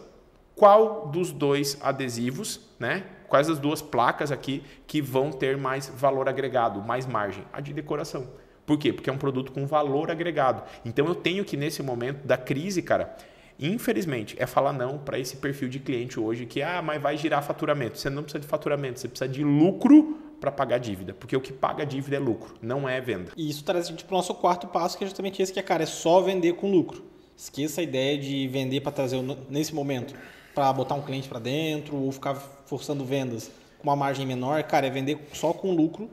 [0.54, 3.04] Qual dos dois adesivos, né?
[3.30, 7.44] Quais as duas placas aqui que vão ter mais valor agregado, mais margem?
[7.52, 8.28] A de decoração.
[8.66, 8.92] Por quê?
[8.92, 10.62] Porque é um produto com valor agregado.
[10.84, 13.16] Então eu tenho que, nesse momento da crise, cara,
[13.58, 17.42] infelizmente, é falar não para esse perfil de cliente hoje que, ah, mas vai girar
[17.42, 17.98] faturamento.
[17.98, 21.52] Você não precisa de faturamento, você precisa de lucro para pagar dívida, porque o que
[21.52, 23.30] paga dívida é lucro, não é venda.
[23.36, 25.60] E isso traz a gente para o nosso quarto passo, que é justamente esse que
[25.60, 27.04] é, cara, é só vender com lucro.
[27.36, 30.14] Esqueça a ideia de vender para trazer nesse momento
[30.60, 32.34] para botar um cliente para dentro ou ficar
[32.66, 33.50] forçando vendas.
[33.78, 36.10] com uma margem menor, cara, é vender só com lucro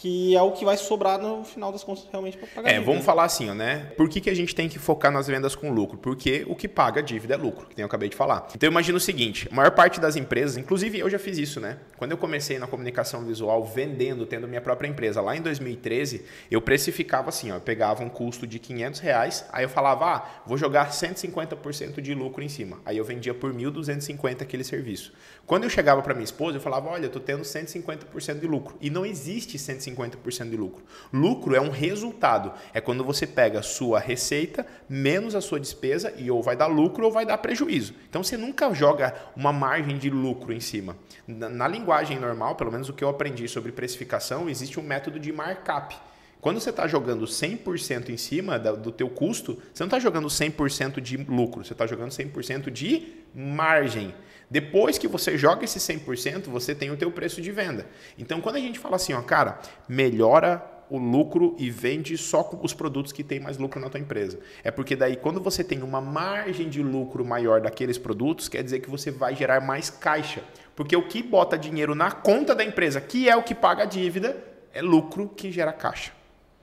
[0.00, 2.70] que é o que vai sobrar no final das contas realmente para pagar.
[2.70, 3.92] É, vamos falar assim, né?
[3.96, 5.96] Por que, que a gente tem que focar nas vendas com lucro?
[5.96, 8.46] Porque o que paga a dívida é lucro, que eu acabei de falar.
[8.54, 11.78] Então imagina o seguinte: a maior parte das empresas, inclusive eu já fiz isso, né?
[11.96, 16.60] Quando eu comecei na comunicação visual vendendo, tendo minha própria empresa lá em 2013, eu
[16.60, 20.58] precificava assim, ó, eu pegava um custo de 500 reais, aí eu falava, ah, vou
[20.58, 22.80] jogar 150% de lucro em cima.
[22.84, 25.12] Aí eu vendia por 1.250 aquele serviço.
[25.46, 28.76] Quando eu chegava para minha esposa, eu falava, olha, eu tô tendo 150% de lucro.
[28.80, 30.82] E não existe 150 50% de lucro.
[31.12, 32.52] Lucro é um resultado.
[32.72, 36.66] É quando você pega a sua receita menos a sua despesa e ou vai dar
[36.66, 37.94] lucro ou vai dar prejuízo.
[38.08, 40.96] Então você nunca joga uma margem de lucro em cima.
[41.26, 45.18] Na, na linguagem normal, pelo menos o que eu aprendi sobre precificação, existe um método
[45.18, 45.96] de markup.
[46.40, 51.00] Quando você está jogando 100% em cima do teu custo, você não está jogando 100%
[51.00, 54.14] de lucro, você está jogando 100% de margem.
[54.48, 57.86] Depois que você joga esse 100%, você tem o teu preço de venda.
[58.16, 62.72] Então, quando a gente fala assim, ó, cara, melhora o lucro e vende só os
[62.72, 64.38] produtos que tem mais lucro na tua empresa.
[64.62, 68.80] É porque daí quando você tem uma margem de lucro maior daqueles produtos, quer dizer
[68.80, 70.42] que você vai gerar mais caixa.
[70.74, 73.86] Porque o que bota dinheiro na conta da empresa, que é o que paga a
[73.86, 74.36] dívida,
[74.72, 76.12] é lucro que gera caixa.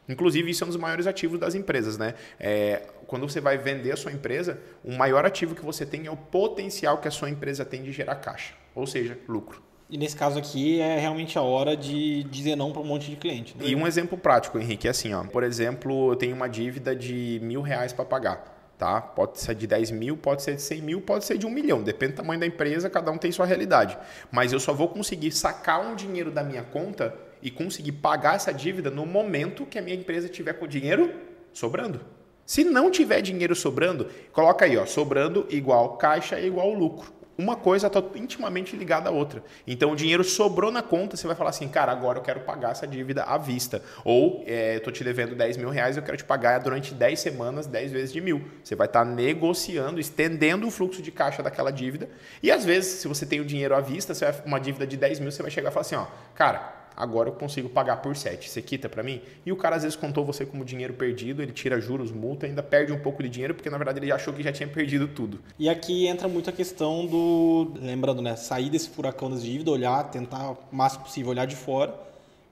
[0.07, 2.13] Inclusive, isso é um dos maiores ativos das empresas, né?
[2.39, 6.11] É, quando você vai vender a sua empresa, o maior ativo que você tem é
[6.11, 9.61] o potencial que a sua empresa tem de gerar caixa, ou seja, lucro.
[9.89, 13.15] E nesse caso aqui é realmente a hora de dizer não para um monte de
[13.15, 13.55] cliente.
[13.55, 13.65] Né?
[13.67, 15.23] E um exemplo prático, Henrique, é assim, ó.
[15.23, 18.51] Por exemplo, eu tenho uma dívida de mil reais para pagar.
[18.75, 18.99] Tá?
[18.99, 21.83] Pode ser de 10 mil, pode ser de 100 mil, pode ser de um milhão.
[21.83, 23.97] Depende do tamanho da empresa, cada um tem sua realidade.
[24.31, 28.53] Mas eu só vou conseguir sacar um dinheiro da minha conta e conseguir pagar essa
[28.53, 31.13] dívida no momento que a minha empresa tiver com dinheiro
[31.51, 32.01] sobrando.
[32.45, 37.13] Se não tiver dinheiro sobrando, coloca aí, ó, sobrando igual caixa igual lucro.
[37.35, 39.43] Uma coisa está intimamente ligada à outra.
[39.65, 42.71] Então, o dinheiro sobrou na conta, você vai falar assim, cara, agora eu quero pagar
[42.71, 43.81] essa dívida à vista.
[44.05, 47.65] Ou, é, estou te devendo 10 mil reais, eu quero te pagar durante 10 semanas,
[47.65, 48.43] 10 vezes de mil.
[48.63, 52.07] Você vai estar tá negociando, estendendo o fluxo de caixa daquela dívida.
[52.41, 54.95] E, às vezes, se você tem o dinheiro à vista, você vai, uma dívida de
[54.95, 58.15] 10 mil, você vai chegar e falar assim, ó, cara, agora eu consigo pagar por
[58.15, 58.49] 7.
[58.49, 59.21] Você quita para mim?
[59.45, 62.63] E o cara às vezes contou você como dinheiro perdido, ele tira juros, multa, ainda
[62.63, 65.39] perde um pouco de dinheiro, porque na verdade ele achou que já tinha perdido tudo.
[65.57, 70.03] E aqui entra muito a questão do, lembrando, né, sair desse furacão das dívidas, olhar,
[70.09, 71.93] tentar o máximo possível olhar de fora,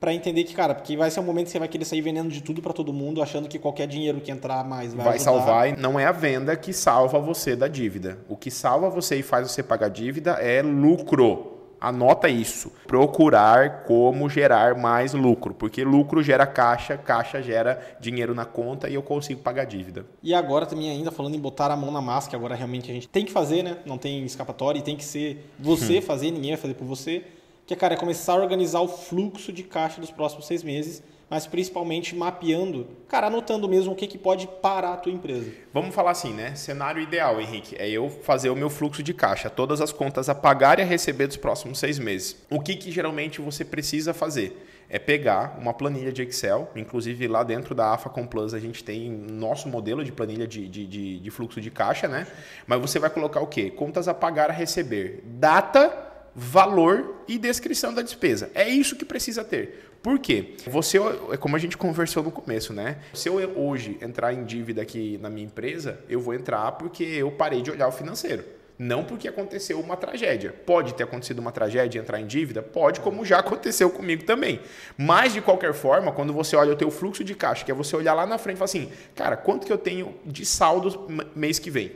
[0.01, 2.29] para entender que, cara, porque vai ser um momento que você vai querer sair vendendo
[2.29, 5.69] de tudo para todo mundo, achando que qualquer dinheiro que entrar mais vai, vai salvar.
[5.69, 8.17] E não é a venda que salva você da dívida.
[8.27, 11.50] O que salva você e faz você pagar dívida é lucro.
[11.81, 12.71] Anota isso.
[12.85, 18.93] Procurar como gerar mais lucro, porque lucro gera caixa, caixa gera dinheiro na conta e
[18.93, 20.05] eu consigo pagar dívida.
[20.21, 22.93] E agora também ainda falando em botar a mão na massa, que agora realmente a
[22.93, 23.77] gente tem que fazer, né?
[23.83, 26.01] Não tem escapatória e tem que ser você hum.
[26.03, 27.23] fazer, ninguém vai fazer por você.
[27.65, 31.47] Que cara é começar a organizar o fluxo de caixa dos próximos seis meses mas
[31.47, 35.49] principalmente mapeando, cara, anotando mesmo o que, que pode parar a tua empresa.
[35.73, 36.55] Vamos falar assim, né?
[36.55, 40.35] Cenário ideal, Henrique, é eu fazer o meu fluxo de caixa, todas as contas a
[40.35, 42.35] pagar e a receber dos próximos seis meses.
[42.49, 44.67] O que, que geralmente você precisa fazer?
[44.89, 48.83] É pegar uma planilha de Excel, inclusive lá dentro da AFA Com Plus a gente
[48.83, 52.27] tem nosso modelo de planilha de, de, de, de fluxo de caixa, né?
[52.67, 53.71] Mas você vai colocar o quê?
[53.71, 55.23] Contas a pagar a receber.
[55.25, 58.49] Data, valor e descrição da despesa.
[58.53, 59.91] É isso que precisa ter.
[60.01, 60.55] Por quê?
[60.67, 60.97] Você,
[61.31, 62.97] é como a gente conversou no começo, né?
[63.13, 67.31] Se eu hoje entrar em dívida aqui na minha empresa, eu vou entrar porque eu
[67.31, 68.43] parei de olhar o financeiro.
[68.79, 70.51] Não porque aconteceu uma tragédia.
[70.51, 72.63] Pode ter acontecido uma tragédia entrar em dívida?
[72.63, 74.59] Pode, como já aconteceu comigo também.
[74.97, 77.95] Mas, de qualquer forma, quando você olha o teu fluxo de caixa, que é você
[77.95, 81.59] olhar lá na frente e falar assim, cara, quanto que eu tenho de saldo mês
[81.59, 81.91] que vem?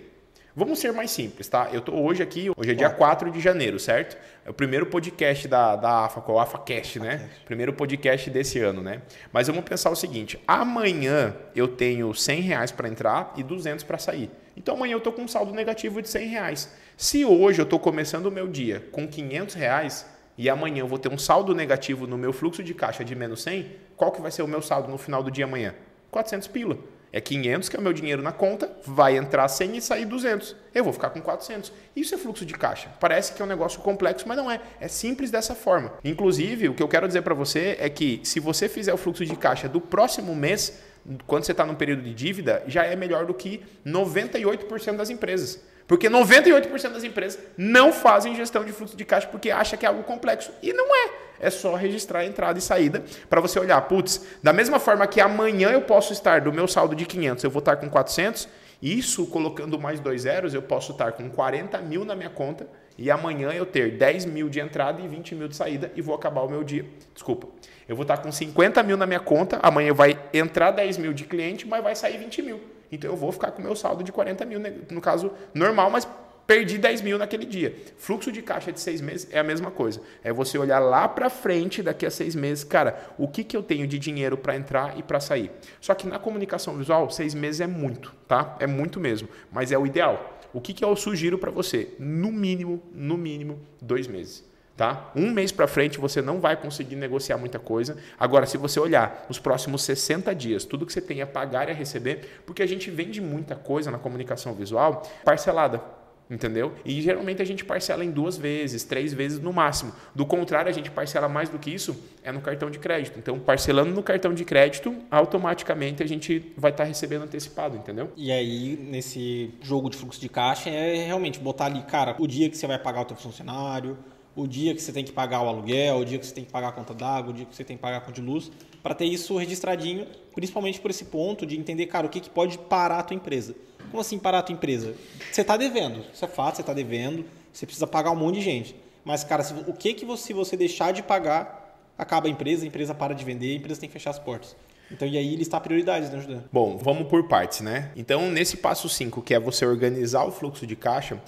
[0.58, 1.68] Vamos ser mais simples, tá?
[1.74, 4.16] Eu tô hoje aqui, hoje é dia 4 de janeiro, certo?
[4.46, 7.30] É o primeiro podcast da, da AFA, o AFACast, né?
[7.44, 9.02] Primeiro podcast desse ano, né?
[9.34, 13.98] Mas vamos pensar o seguinte: amanhã eu tenho 100 reais para entrar e 200 para
[13.98, 14.32] sair.
[14.56, 16.74] Então amanhã eu tô com um saldo negativo de 100 reais.
[16.96, 20.06] Se hoje eu tô começando o meu dia com 500 reais
[20.38, 23.44] e amanhã eu vou ter um saldo negativo no meu fluxo de caixa de menos
[23.44, 25.76] 100, qual que vai ser o meu saldo no final do dia amanhã?
[26.12, 26.78] 400 pila.
[27.16, 30.54] É 500 que é o meu dinheiro na conta, vai entrar 100 e sair 200.
[30.74, 31.72] Eu vou ficar com 400.
[31.96, 32.90] Isso é fluxo de caixa.
[33.00, 34.60] Parece que é um negócio complexo, mas não é.
[34.82, 35.94] É simples dessa forma.
[36.04, 39.26] Inclusive, o que eu quero dizer para você é que se você fizer o fluxo
[39.26, 40.82] de caixa do próximo mês,
[41.26, 45.64] quando você está num período de dívida, já é melhor do que 98% das empresas.
[45.88, 49.90] Porque 98% das empresas não fazem gestão de fluxo de caixa porque acha que é
[49.90, 50.52] algo complexo.
[50.62, 51.26] E não é.
[51.40, 55.20] É só registrar a entrada e saída para você olhar, putz, da mesma forma que
[55.20, 58.48] amanhã eu posso estar do meu saldo de 500, eu vou estar com 400,
[58.82, 62.68] Isso, colocando mais dois zeros, eu posso estar com 40 mil na minha conta
[62.98, 66.16] e amanhã eu ter 10 mil de entrada e 20 mil de saída e vou
[66.16, 66.86] acabar o meu dia.
[67.14, 67.48] Desculpa.
[67.88, 71.26] Eu vou estar com 50 mil na minha conta, amanhã vai entrar 10 mil de
[71.26, 72.75] cliente, mas vai sair 20 mil.
[72.92, 74.74] Então eu vou ficar com o meu saldo de 40 mil, né?
[74.90, 76.08] no caso normal, mas
[76.48, 77.76] perdi 10 mil naquele dia.
[77.98, 80.02] Fluxo de caixa de seis meses é a mesma coisa.
[80.24, 83.64] É você olhar lá para frente, daqui a seis meses, cara, o que, que eu
[83.64, 85.52] tenho de dinheiro para entrar e para sair.
[85.82, 88.56] Só que na comunicação visual, seis meses é muito, tá?
[88.60, 90.40] É muito mesmo, mas é o ideal.
[90.54, 91.94] O que, que eu sugiro para você?
[92.00, 94.44] No mínimo, no mínimo, dois meses.
[94.76, 95.10] Tá?
[95.16, 97.96] Um mês para frente você não vai conseguir negociar muita coisa.
[98.20, 101.72] Agora, se você olhar os próximos 60 dias, tudo que você tem a pagar e
[101.72, 105.82] a receber, porque a gente vende muita coisa na comunicação visual parcelada.
[106.30, 106.74] Entendeu?
[106.84, 109.94] E geralmente a gente parcela em duas vezes, três vezes no máximo.
[110.14, 113.20] Do contrário, a gente parcela mais do que isso é no cartão de crédito.
[113.20, 118.12] Então, parcelando no cartão de crédito, automaticamente a gente vai estar tá recebendo antecipado, entendeu?
[118.18, 122.50] E aí, nesse jogo de fluxo de caixa, é realmente botar ali, cara, o dia
[122.50, 123.96] que você vai pagar o teu funcionário,
[124.36, 126.52] o dia que você tem que pagar o aluguel, o dia que você tem que
[126.52, 128.52] pagar a conta d'água, o dia que você tem que pagar a conta de luz,
[128.84, 132.58] para ter isso registradinho, principalmente por esse ponto de entender, cara, o que, que pode
[132.58, 133.56] parar a tua empresa.
[133.90, 134.94] Como assim parar a tua empresa?
[135.32, 138.42] Você está devendo, isso é fato, você está devendo, você precisa pagar um monte de
[138.42, 138.76] gente.
[139.06, 142.66] Mas, cara, se, o que que você, se você deixar de pagar, acaba a empresa,
[142.66, 144.56] a empresa para de vender, a empresa tem que fechar as portas.
[144.92, 146.44] Então, e aí listar prioridades, né, Judão?
[146.52, 147.92] Bom, vamos por partes, né?
[147.96, 151.20] Então, nesse passo 5, que é você organizar o fluxo de caixa,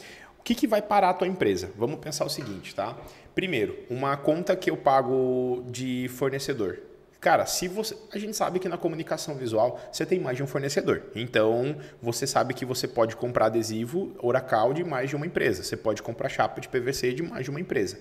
[0.48, 1.70] que, que vai parar a tua empresa?
[1.76, 2.98] Vamos pensar o seguinte, tá?
[3.36, 6.80] Primeiro, uma conta que eu pago de fornecedor.
[7.20, 10.48] Cara, se você, a gente sabe que na comunicação visual você tem mais de um
[10.48, 11.04] fornecedor.
[11.14, 15.64] Então, você sabe que você pode comprar adesivo Oracal de mais de uma empresa.
[15.64, 18.00] Você pode comprar chapa de PVC de mais de uma empresa.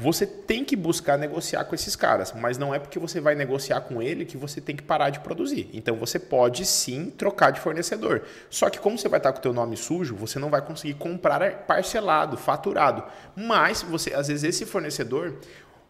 [0.00, 3.82] Você tem que buscar negociar com esses caras, mas não é porque você vai negociar
[3.82, 5.68] com ele que você tem que parar de produzir.
[5.74, 8.22] Então você pode sim trocar de fornecedor.
[8.48, 10.94] Só que como você vai estar com o teu nome sujo, você não vai conseguir
[10.94, 13.04] comprar parcelado, faturado.
[13.36, 15.34] Mas você, às vezes esse fornecedor,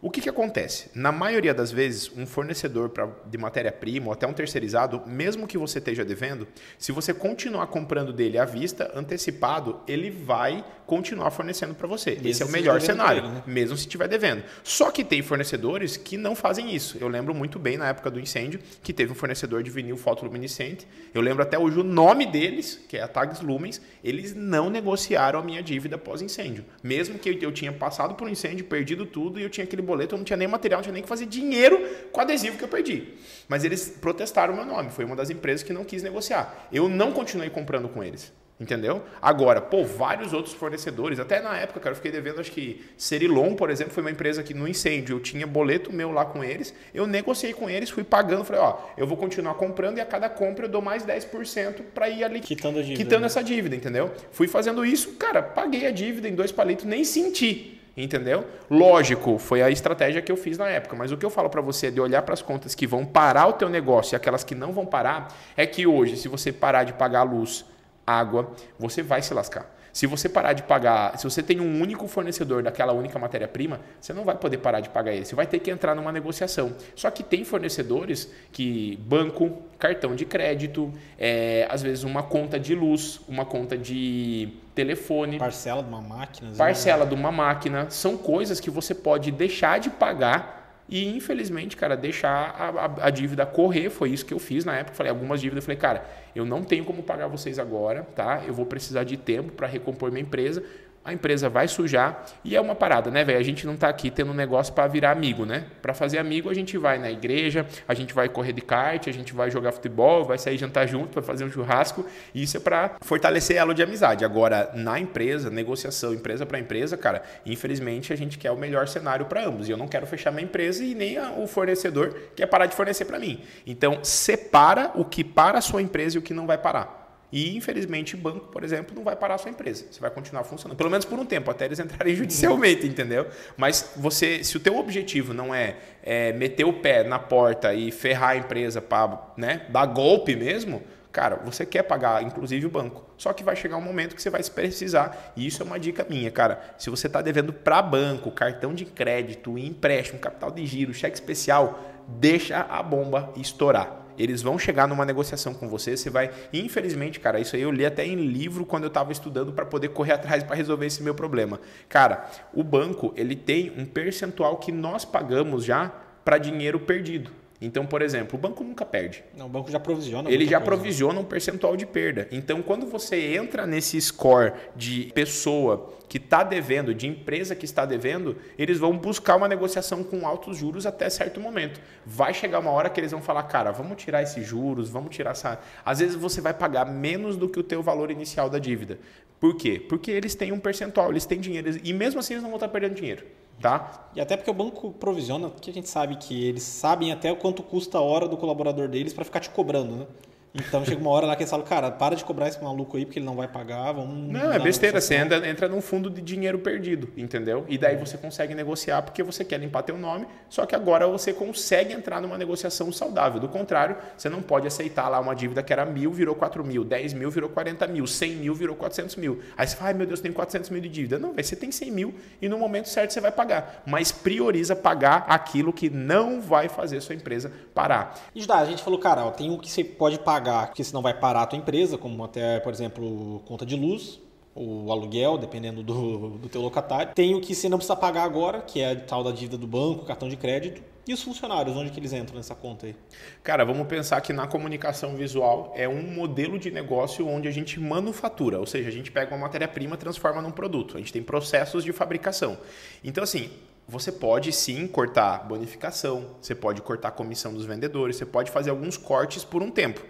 [0.03, 0.91] o que, que acontece?
[0.95, 5.59] Na maioria das vezes, um fornecedor pra, de matéria-prima ou até um terceirizado, mesmo que
[5.59, 11.75] você esteja devendo, se você continuar comprando dele à vista, antecipado, ele vai continuar fornecendo
[11.75, 12.13] para você.
[12.13, 13.43] Mesmo Esse é o melhor cenário, ele, né?
[13.47, 14.43] mesmo se estiver devendo.
[14.65, 16.99] Só que tem fornecedores que não fazem isso.
[17.01, 20.89] Eu lembro muito bem na época do incêndio que teve um fornecedor de vinil fotoluminescente.
[21.15, 25.39] Eu lembro até hoje o nome deles, que é a Tags Lumens, eles não negociaram
[25.39, 26.65] a minha dívida pós-incêndio.
[26.83, 30.15] Mesmo que eu tinha passado por um incêndio, perdido tudo e eu tinha aquele boleto,
[30.15, 31.79] eu não tinha nem material, não tinha nem que fazer dinheiro
[32.13, 33.15] com adesivo que eu perdi.
[33.49, 34.91] Mas eles protestaram o meu nome.
[34.91, 36.69] Foi uma das empresas que não quis negociar.
[36.73, 38.33] Eu não continuei comprando com eles.
[38.61, 39.03] Entendeu?
[39.23, 43.55] Agora, pô, vários outros fornecedores, até na época, cara, eu fiquei devendo, acho que Cerilon,
[43.55, 46.75] por exemplo, foi uma empresa que no incêndio eu tinha boleto meu lá com eles,
[46.93, 50.29] eu negociei com eles, fui pagando, falei, ó, eu vou continuar comprando e a cada
[50.29, 53.27] compra eu dou mais 10% para ir ali quitando, dívida, quitando né?
[53.29, 54.13] essa dívida, entendeu?
[54.31, 57.80] Fui fazendo isso, cara, paguei a dívida em dois palitos, nem senti.
[57.97, 58.47] Entendeu?
[58.71, 61.61] Lógico, foi a estratégia que eu fiz na época, mas o que eu falo para
[61.61, 64.55] você de olhar para as contas que vão parar o teu negócio e aquelas que
[64.55, 67.65] não vão parar, é que hoje, se você parar de pagar luz,
[68.07, 69.81] água, você vai se lascar.
[69.93, 74.13] Se você parar de pagar, se você tem um único fornecedor daquela única matéria-prima, você
[74.13, 75.25] não vai poder parar de pagar ele.
[75.25, 76.75] Você vai ter que entrar numa negociação.
[76.95, 82.75] Só que tem fornecedores que banco, cartão de crédito, é, às vezes uma conta de
[82.75, 84.49] luz, uma conta de
[84.81, 89.79] telefone, parcela de uma máquina, parcela de uma máquina, são coisas que você pode deixar
[89.79, 94.41] de pagar e infelizmente, cara, deixar a, a, a, dívida correr, foi isso que eu
[94.41, 94.97] fiz na época.
[94.97, 98.43] Falei, algumas dívidas, eu falei, cara, eu não tenho como pagar vocês agora, tá?
[98.45, 100.65] Eu vou precisar de tempo para recompor minha empresa
[101.03, 103.39] a empresa vai sujar e é uma parada, né, velho?
[103.39, 105.65] A gente não tá aqui tendo um negócio para virar amigo, né?
[105.81, 109.13] Para fazer amigo, a gente vai na igreja, a gente vai correr de kart, a
[109.13, 112.05] gente vai jogar futebol, vai sair jantar junto para fazer um churrasco.
[112.35, 114.27] Isso é para fortalecer elo de amizade.
[114.27, 119.25] Agora, na empresa, negociação, empresa para empresa, cara, infelizmente a gente quer o melhor cenário
[119.25, 119.69] para ambos.
[119.69, 123.07] E eu não quero fechar minha empresa e nem o fornecedor quer parar de fornecer
[123.07, 123.43] para mim.
[123.67, 127.00] Então, separa o que para a sua empresa e o que não vai parar.
[127.33, 129.87] E, infelizmente, banco, por exemplo, não vai parar a sua empresa.
[129.91, 130.77] Você vai continuar funcionando.
[130.77, 133.27] Pelo menos por um tempo, até eles entrarem judicialmente, entendeu?
[133.57, 137.91] Mas você, se o teu objetivo não é, é meter o pé na porta e
[137.91, 143.05] ferrar a empresa para né, dar golpe mesmo, cara, você quer pagar, inclusive, o banco.
[143.17, 145.33] Só que vai chegar um momento que você vai precisar.
[145.37, 146.75] E isso é uma dica minha, cara.
[146.79, 151.81] Se você está devendo para banco, cartão de crédito, empréstimo, capital de giro, cheque especial,
[152.09, 157.41] deixa a bomba estourar eles vão chegar numa negociação com você, você vai, infelizmente, cara,
[157.41, 160.43] isso aí eu li até em livro quando eu estava estudando para poder correr atrás
[160.43, 161.61] para resolver esse meu problema.
[161.89, 165.93] Cara, o banco, ele tem um percentual que nós pagamos já
[166.25, 167.40] para dinheiro perdido.
[167.61, 169.23] Então, por exemplo, o banco nunca perde.
[169.37, 170.31] Não, o banco já provisiona.
[170.31, 170.65] Ele já coisa.
[170.65, 172.27] provisiona um percentual de perda.
[172.33, 177.85] Então, quando você entra nesse score de pessoa que está devendo, de empresa que está
[177.85, 181.81] devendo, eles vão buscar uma negociação com altos juros até certo momento.
[182.07, 185.33] Vai chegar uma hora que eles vão falar, cara, vamos tirar esses juros, vamos tirar
[185.33, 185.61] essa.
[185.85, 188.99] Às vezes você vai pagar menos do que o teu valor inicial da dívida.
[189.39, 189.79] Por quê?
[189.89, 192.69] Porque eles têm um percentual, eles têm dinheiro e mesmo assim eles não vão estar
[192.69, 193.25] perdendo dinheiro.
[193.61, 194.09] Tá?
[194.15, 197.63] E até porque o banco provisiona, que a gente sabe que eles sabem até quanto
[197.63, 200.07] custa a hora do colaborador deles para ficar te cobrando, né?
[200.55, 203.05] Então chega uma hora lá que eles falam, cara, para de cobrar esse maluco aí
[203.05, 204.33] porque ele não vai pagar, vamos.
[204.33, 207.65] Não, é besteira, você entra, entra num fundo de dinheiro perdido, entendeu?
[207.69, 211.33] E daí você consegue negociar porque você quer limpar teu nome, só que agora você
[211.33, 213.41] consegue entrar numa negociação saudável.
[213.41, 216.83] Do contrário, você não pode aceitar lá uma dívida que era mil, virou quatro mil,
[216.85, 219.41] dez mil, virou quarenta mil, cem mil, virou quatrocentos mil.
[219.57, 221.19] Aí você fala, ai meu Deus, tem quatrocentos mil de dívida.
[221.19, 223.83] Não, você tem cem mil e no momento certo você vai pagar.
[223.87, 228.19] Mas prioriza pagar aquilo que não vai fazer sua empresa parar.
[228.35, 231.15] E a gente falou, cara, ó, tem um que você pode pagar, porque senão vai
[231.15, 234.21] parar a tua empresa, como até, por exemplo, conta de luz,
[234.55, 237.15] o aluguel, dependendo do, do teu locatário.
[237.15, 239.67] Tem o que você não precisa pagar agora, que é a tal da dívida do
[239.67, 240.83] banco, cartão de crédito.
[241.07, 242.95] E os funcionários, onde que eles entram nessa conta aí?
[243.43, 247.81] Cara, vamos pensar que na comunicação visual é um modelo de negócio onde a gente
[247.81, 250.97] manufatura, ou seja, a gente pega uma matéria-prima transforma num produto.
[250.97, 252.59] A gente tem processos de fabricação.
[253.03, 253.51] Então, assim,
[253.89, 258.97] você pode sim cortar bonificação, você pode cortar comissão dos vendedores, você pode fazer alguns
[258.97, 260.01] cortes por um tempo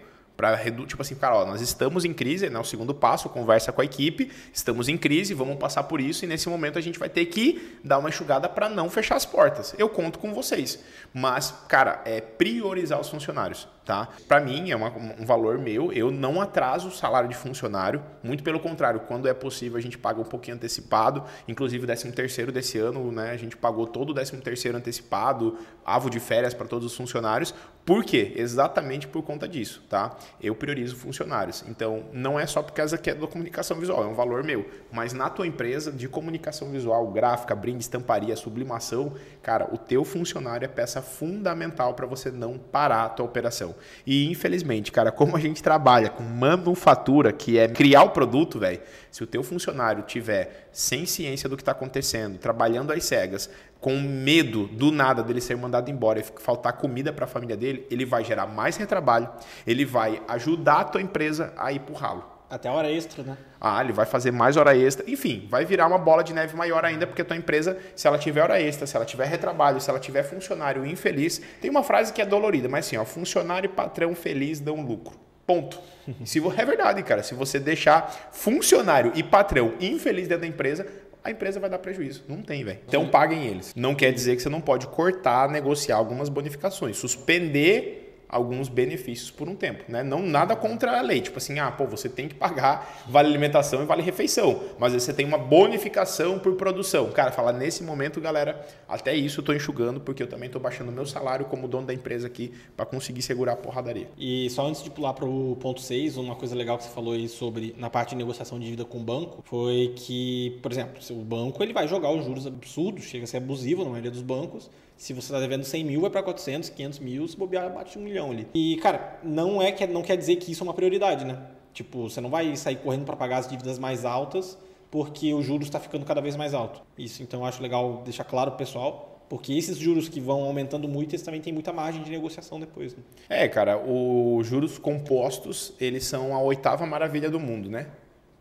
[0.41, 2.57] para reduzir, tipo assim, cara, ó, nós estamos em crise, né?
[2.57, 6.27] O segundo passo, conversa com a equipe, estamos em crise, vamos passar por isso e
[6.27, 9.75] nesse momento a gente vai ter que dar uma enxugada para não fechar as portas.
[9.77, 10.79] Eu conto com vocês,
[11.13, 14.09] mas, cara, é priorizar os funcionários tá?
[14.27, 14.89] Para mim é uma,
[15.19, 19.33] um valor meu, eu não atraso o salário de funcionário, muito pelo contrário, quando é
[19.33, 23.37] possível a gente paga um pouquinho antecipado, inclusive o 13 terceiro desse ano, né, a
[23.37, 27.53] gente pagou todo o 13 terceiro antecipado, avo de férias para todos os funcionários,
[27.85, 28.33] por quê?
[28.35, 30.15] Exatamente por conta disso, tá?
[30.39, 34.07] Eu priorizo funcionários, então não é só por causa que é da comunicação visual, é
[34.07, 39.67] um valor meu, mas na tua empresa de comunicação visual, gráfica, brinde, estamparia, sublimação, cara,
[39.73, 43.70] o teu funcionário é peça fundamental para você não parar a tua operação.
[44.05, 48.79] E infelizmente, cara, como a gente trabalha com manufatura, que é criar o produto, velho,
[49.09, 53.99] se o teu funcionário tiver sem ciência do que está acontecendo, trabalhando às cegas, com
[53.99, 58.05] medo do nada dele ser mandado embora e faltar comida para a família dele, ele
[58.05, 59.29] vai gerar mais retrabalho,
[59.65, 62.40] ele vai ajudar a tua empresa a ir pro ralo.
[62.51, 63.37] Até a hora extra, né?
[63.61, 65.09] Ah, ele vai fazer mais hora extra.
[65.09, 68.17] Enfim, vai virar uma bola de neve maior ainda, porque a tua empresa, se ela
[68.17, 72.11] tiver hora extra, se ela tiver retrabalho, se ela tiver funcionário infeliz, tem uma frase
[72.11, 75.17] que é dolorida, mas assim, ó, funcionário e patrão feliz dão lucro.
[75.47, 75.79] Ponto.
[76.25, 77.23] Se, é verdade, cara.
[77.23, 80.85] Se você deixar funcionário e patrão infeliz dentro da empresa,
[81.23, 82.25] a empresa vai dar prejuízo.
[82.27, 82.79] Não tem, velho.
[82.85, 83.73] Então paguem eles.
[83.75, 89.49] Não quer dizer que você não pode cortar, negociar algumas bonificações, suspender alguns benefícios por
[89.49, 90.01] um tempo, né?
[90.01, 93.83] Não nada contra a lei, tipo assim, ah, pô, você tem que pagar vale alimentação
[93.83, 97.11] e vale refeição, mas você tem uma bonificação por produção.
[97.11, 100.91] Cara, fala nesse momento, galera, até isso eu tô enxugando porque eu também tô baixando
[100.91, 104.07] meu salário como dono da empresa aqui para conseguir segurar a porradaria.
[104.17, 107.13] E só antes de pular para o ponto 6, uma coisa legal que você falou
[107.13, 111.01] aí sobre na parte de negociação de dívida com o banco foi que, por exemplo,
[111.09, 114.21] o banco ele vai jogar os juros absurdos, chega a ser abusivo na maioria dos
[114.21, 114.69] bancos
[115.01, 118.03] se você está devendo 100 mil, vai para 400, 500 mil, se bobear, bate um
[118.03, 118.47] milhão ali.
[118.53, 121.41] E, cara, não, é, não quer dizer que isso é uma prioridade, né?
[121.73, 124.59] Tipo, você não vai sair correndo para pagar as dívidas mais altas
[124.91, 126.83] porque o juros está ficando cada vez mais alto.
[126.95, 130.87] Isso, então, eu acho legal deixar claro pro pessoal, porque esses juros que vão aumentando
[130.87, 132.95] muito, eles também têm muita margem de negociação depois.
[132.95, 133.01] Né?
[133.27, 137.87] É, cara, os juros compostos, eles são a oitava maravilha do mundo, né?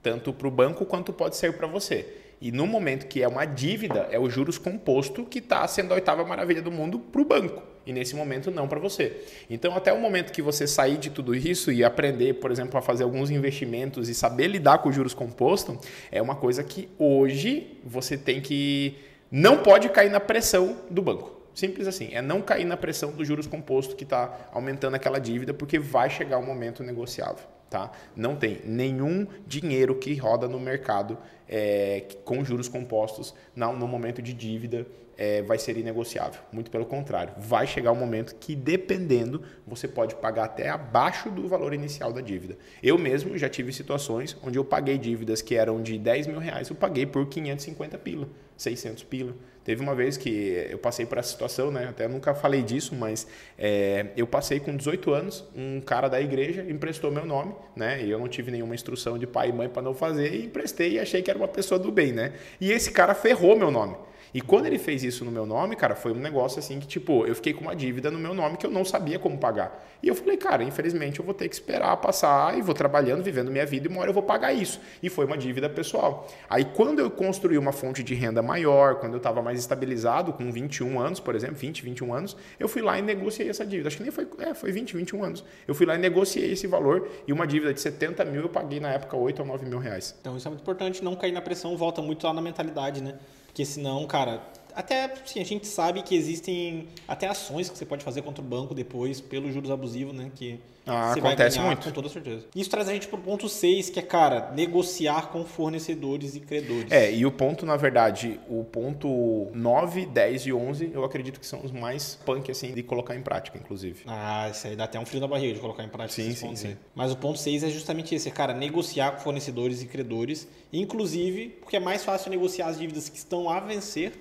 [0.02, 2.29] Tanto para o banco quanto pode ser para você.
[2.40, 5.96] E no momento que é uma dívida, é o juros composto que está sendo a
[5.96, 7.62] oitava maravilha do mundo para o banco.
[7.84, 9.22] E nesse momento não para você.
[9.48, 12.82] Então, até o momento que você sair de tudo isso e aprender, por exemplo, a
[12.82, 15.78] fazer alguns investimentos e saber lidar com juros composto,
[16.10, 18.96] é uma coisa que hoje você tem que.
[19.30, 21.40] Não pode cair na pressão do banco.
[21.54, 22.08] Simples assim.
[22.12, 26.08] É não cair na pressão do juros composto que está aumentando aquela dívida, porque vai
[26.08, 27.44] chegar um momento negociável.
[27.68, 27.92] Tá?
[28.16, 31.16] Não tem nenhum dinheiro que roda no mercado
[31.50, 34.86] é, com juros compostos não, no momento de dívida
[35.20, 36.40] é, vai ser inegociável.
[36.50, 41.46] Muito pelo contrário, vai chegar um momento que, dependendo, você pode pagar até abaixo do
[41.46, 42.56] valor inicial da dívida.
[42.82, 46.70] Eu mesmo já tive situações onde eu paguei dívidas que eram de 10 mil reais,
[46.70, 49.34] eu paguei por 550 pila, 600 pila.
[49.62, 51.86] Teve uma vez que eu passei por essa situação, né?
[51.86, 53.26] Até nunca falei disso, mas
[53.58, 58.02] é, eu passei com 18 anos, um cara da igreja emprestou meu nome, né?
[58.02, 60.92] E eu não tive nenhuma instrução de pai e mãe para não fazer, e emprestei
[60.92, 62.32] e achei que era uma pessoa do bem, né?
[62.60, 63.96] E esse cara ferrou meu nome.
[64.32, 67.26] E quando ele fez isso no meu nome, cara, foi um negócio assim que, tipo,
[67.26, 69.86] eu fiquei com uma dívida no meu nome que eu não sabia como pagar.
[70.02, 73.50] E eu falei, cara, infelizmente eu vou ter que esperar passar e vou trabalhando, vivendo
[73.50, 74.80] minha vida e uma hora eu vou pagar isso.
[75.02, 76.28] E foi uma dívida pessoal.
[76.48, 80.50] Aí quando eu construí uma fonte de renda maior, quando eu estava mais estabilizado, com
[80.50, 83.88] 21 anos, por exemplo, 20, 21 anos, eu fui lá e negociei essa dívida.
[83.88, 85.44] Acho que nem foi, é, foi 20, 21 anos.
[85.66, 88.80] Eu fui lá e negociei esse valor e uma dívida de 70 mil eu paguei
[88.80, 90.14] na época 8 ou 9 mil reais.
[90.20, 93.18] Então isso é muito importante, não cair na pressão, volta muito lá na mentalidade, né?
[93.50, 94.40] Porque senão, cara,
[94.74, 98.46] até sim, a gente sabe que existem até ações que você pode fazer contra o
[98.46, 100.30] banco depois, pelos juros abusivos, né?
[100.34, 101.84] Que ah, você acontece vai ganhar muito.
[101.84, 102.46] com toda certeza.
[102.54, 106.90] Isso traz a gente pro ponto 6, que é, cara, negociar com fornecedores e credores.
[106.90, 111.46] É, e o ponto, na verdade, o ponto 9, 10 e 11, eu acredito que
[111.46, 114.02] são os mais punk, assim, de colocar em prática, inclusive.
[114.06, 116.56] Ah, isso aí dá até um frio na barriga de colocar em prática Sim, sim,
[116.56, 116.76] sim.
[116.94, 121.48] Mas o ponto 6 é justamente esse, é, cara, negociar com fornecedores e credores, inclusive
[121.60, 124.12] porque é mais fácil negociar as dívidas que estão a vencer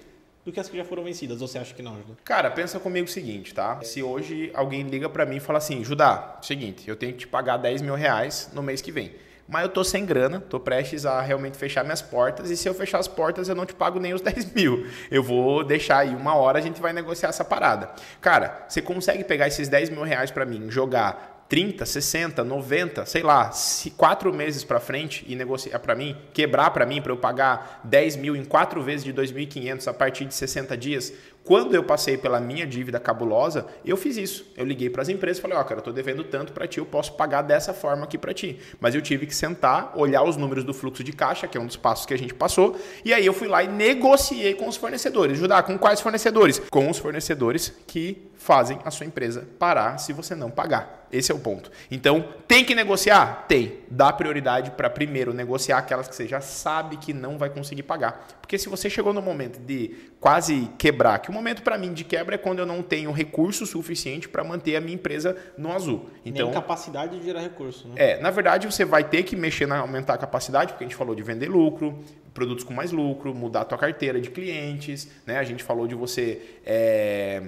[0.49, 1.41] do que as que já foram vencidas.
[1.41, 2.13] Ou você acha que não, Judá?
[2.23, 3.79] Cara, pensa comigo o seguinte, tá?
[3.83, 7.27] Se hoje alguém liga pra mim e fala assim, Judá, seguinte, eu tenho que te
[7.27, 9.13] pagar 10 mil reais no mês que vem.
[9.47, 12.73] Mas eu tô sem grana, tô prestes a realmente fechar minhas portas, e se eu
[12.75, 14.85] fechar as portas, eu não te pago nem os 10 mil.
[15.09, 17.89] Eu vou deixar aí uma hora, a gente vai negociar essa parada.
[18.21, 23.23] Cara, você consegue pegar esses 10 mil reais pra mim, jogar 30, 60, 90, sei
[23.23, 23.49] lá,
[23.97, 28.17] quatro meses para frente e negociar para mim, quebrar para mim para eu pagar 10
[28.17, 31.11] mil em quatro vezes de 2.500 a partir de 60 dias.
[31.43, 34.45] Quando eu passei pela minha dívida cabulosa, eu fiz isso.
[34.55, 36.67] Eu liguei para as empresas e falei: Ó, oh, cara, eu tô devendo tanto para
[36.67, 38.59] ti, eu posso pagar dessa forma aqui para ti.
[38.79, 41.65] Mas eu tive que sentar, olhar os números do fluxo de caixa, que é um
[41.65, 44.75] dos passos que a gente passou, e aí eu fui lá e negociei com os
[44.75, 45.39] fornecedores.
[45.39, 46.59] Ajudar com quais fornecedores?
[46.69, 51.07] Com os fornecedores que fazem a sua empresa parar se você não pagar.
[51.11, 51.69] Esse é o ponto.
[51.91, 53.45] Então, tem que negociar?
[53.47, 53.79] Tem.
[53.89, 58.27] Dá prioridade para primeiro negociar aquelas que você já sabe que não vai conseguir pagar.
[58.39, 62.03] Porque se você chegou no momento de quase quebrar, que o momento para mim de
[62.03, 66.09] quebra é quando eu não tenho recurso suficiente para manter a minha empresa no azul.
[66.23, 67.95] Então, Nem capacidade de gerar recurso, né?
[67.97, 70.95] É, na verdade você vai ter que mexer na aumentar a capacidade, porque a gente
[70.95, 75.37] falou de vender lucro, produtos com mais lucro, mudar a tua carteira de clientes, né?
[75.39, 77.41] A gente falou de você é,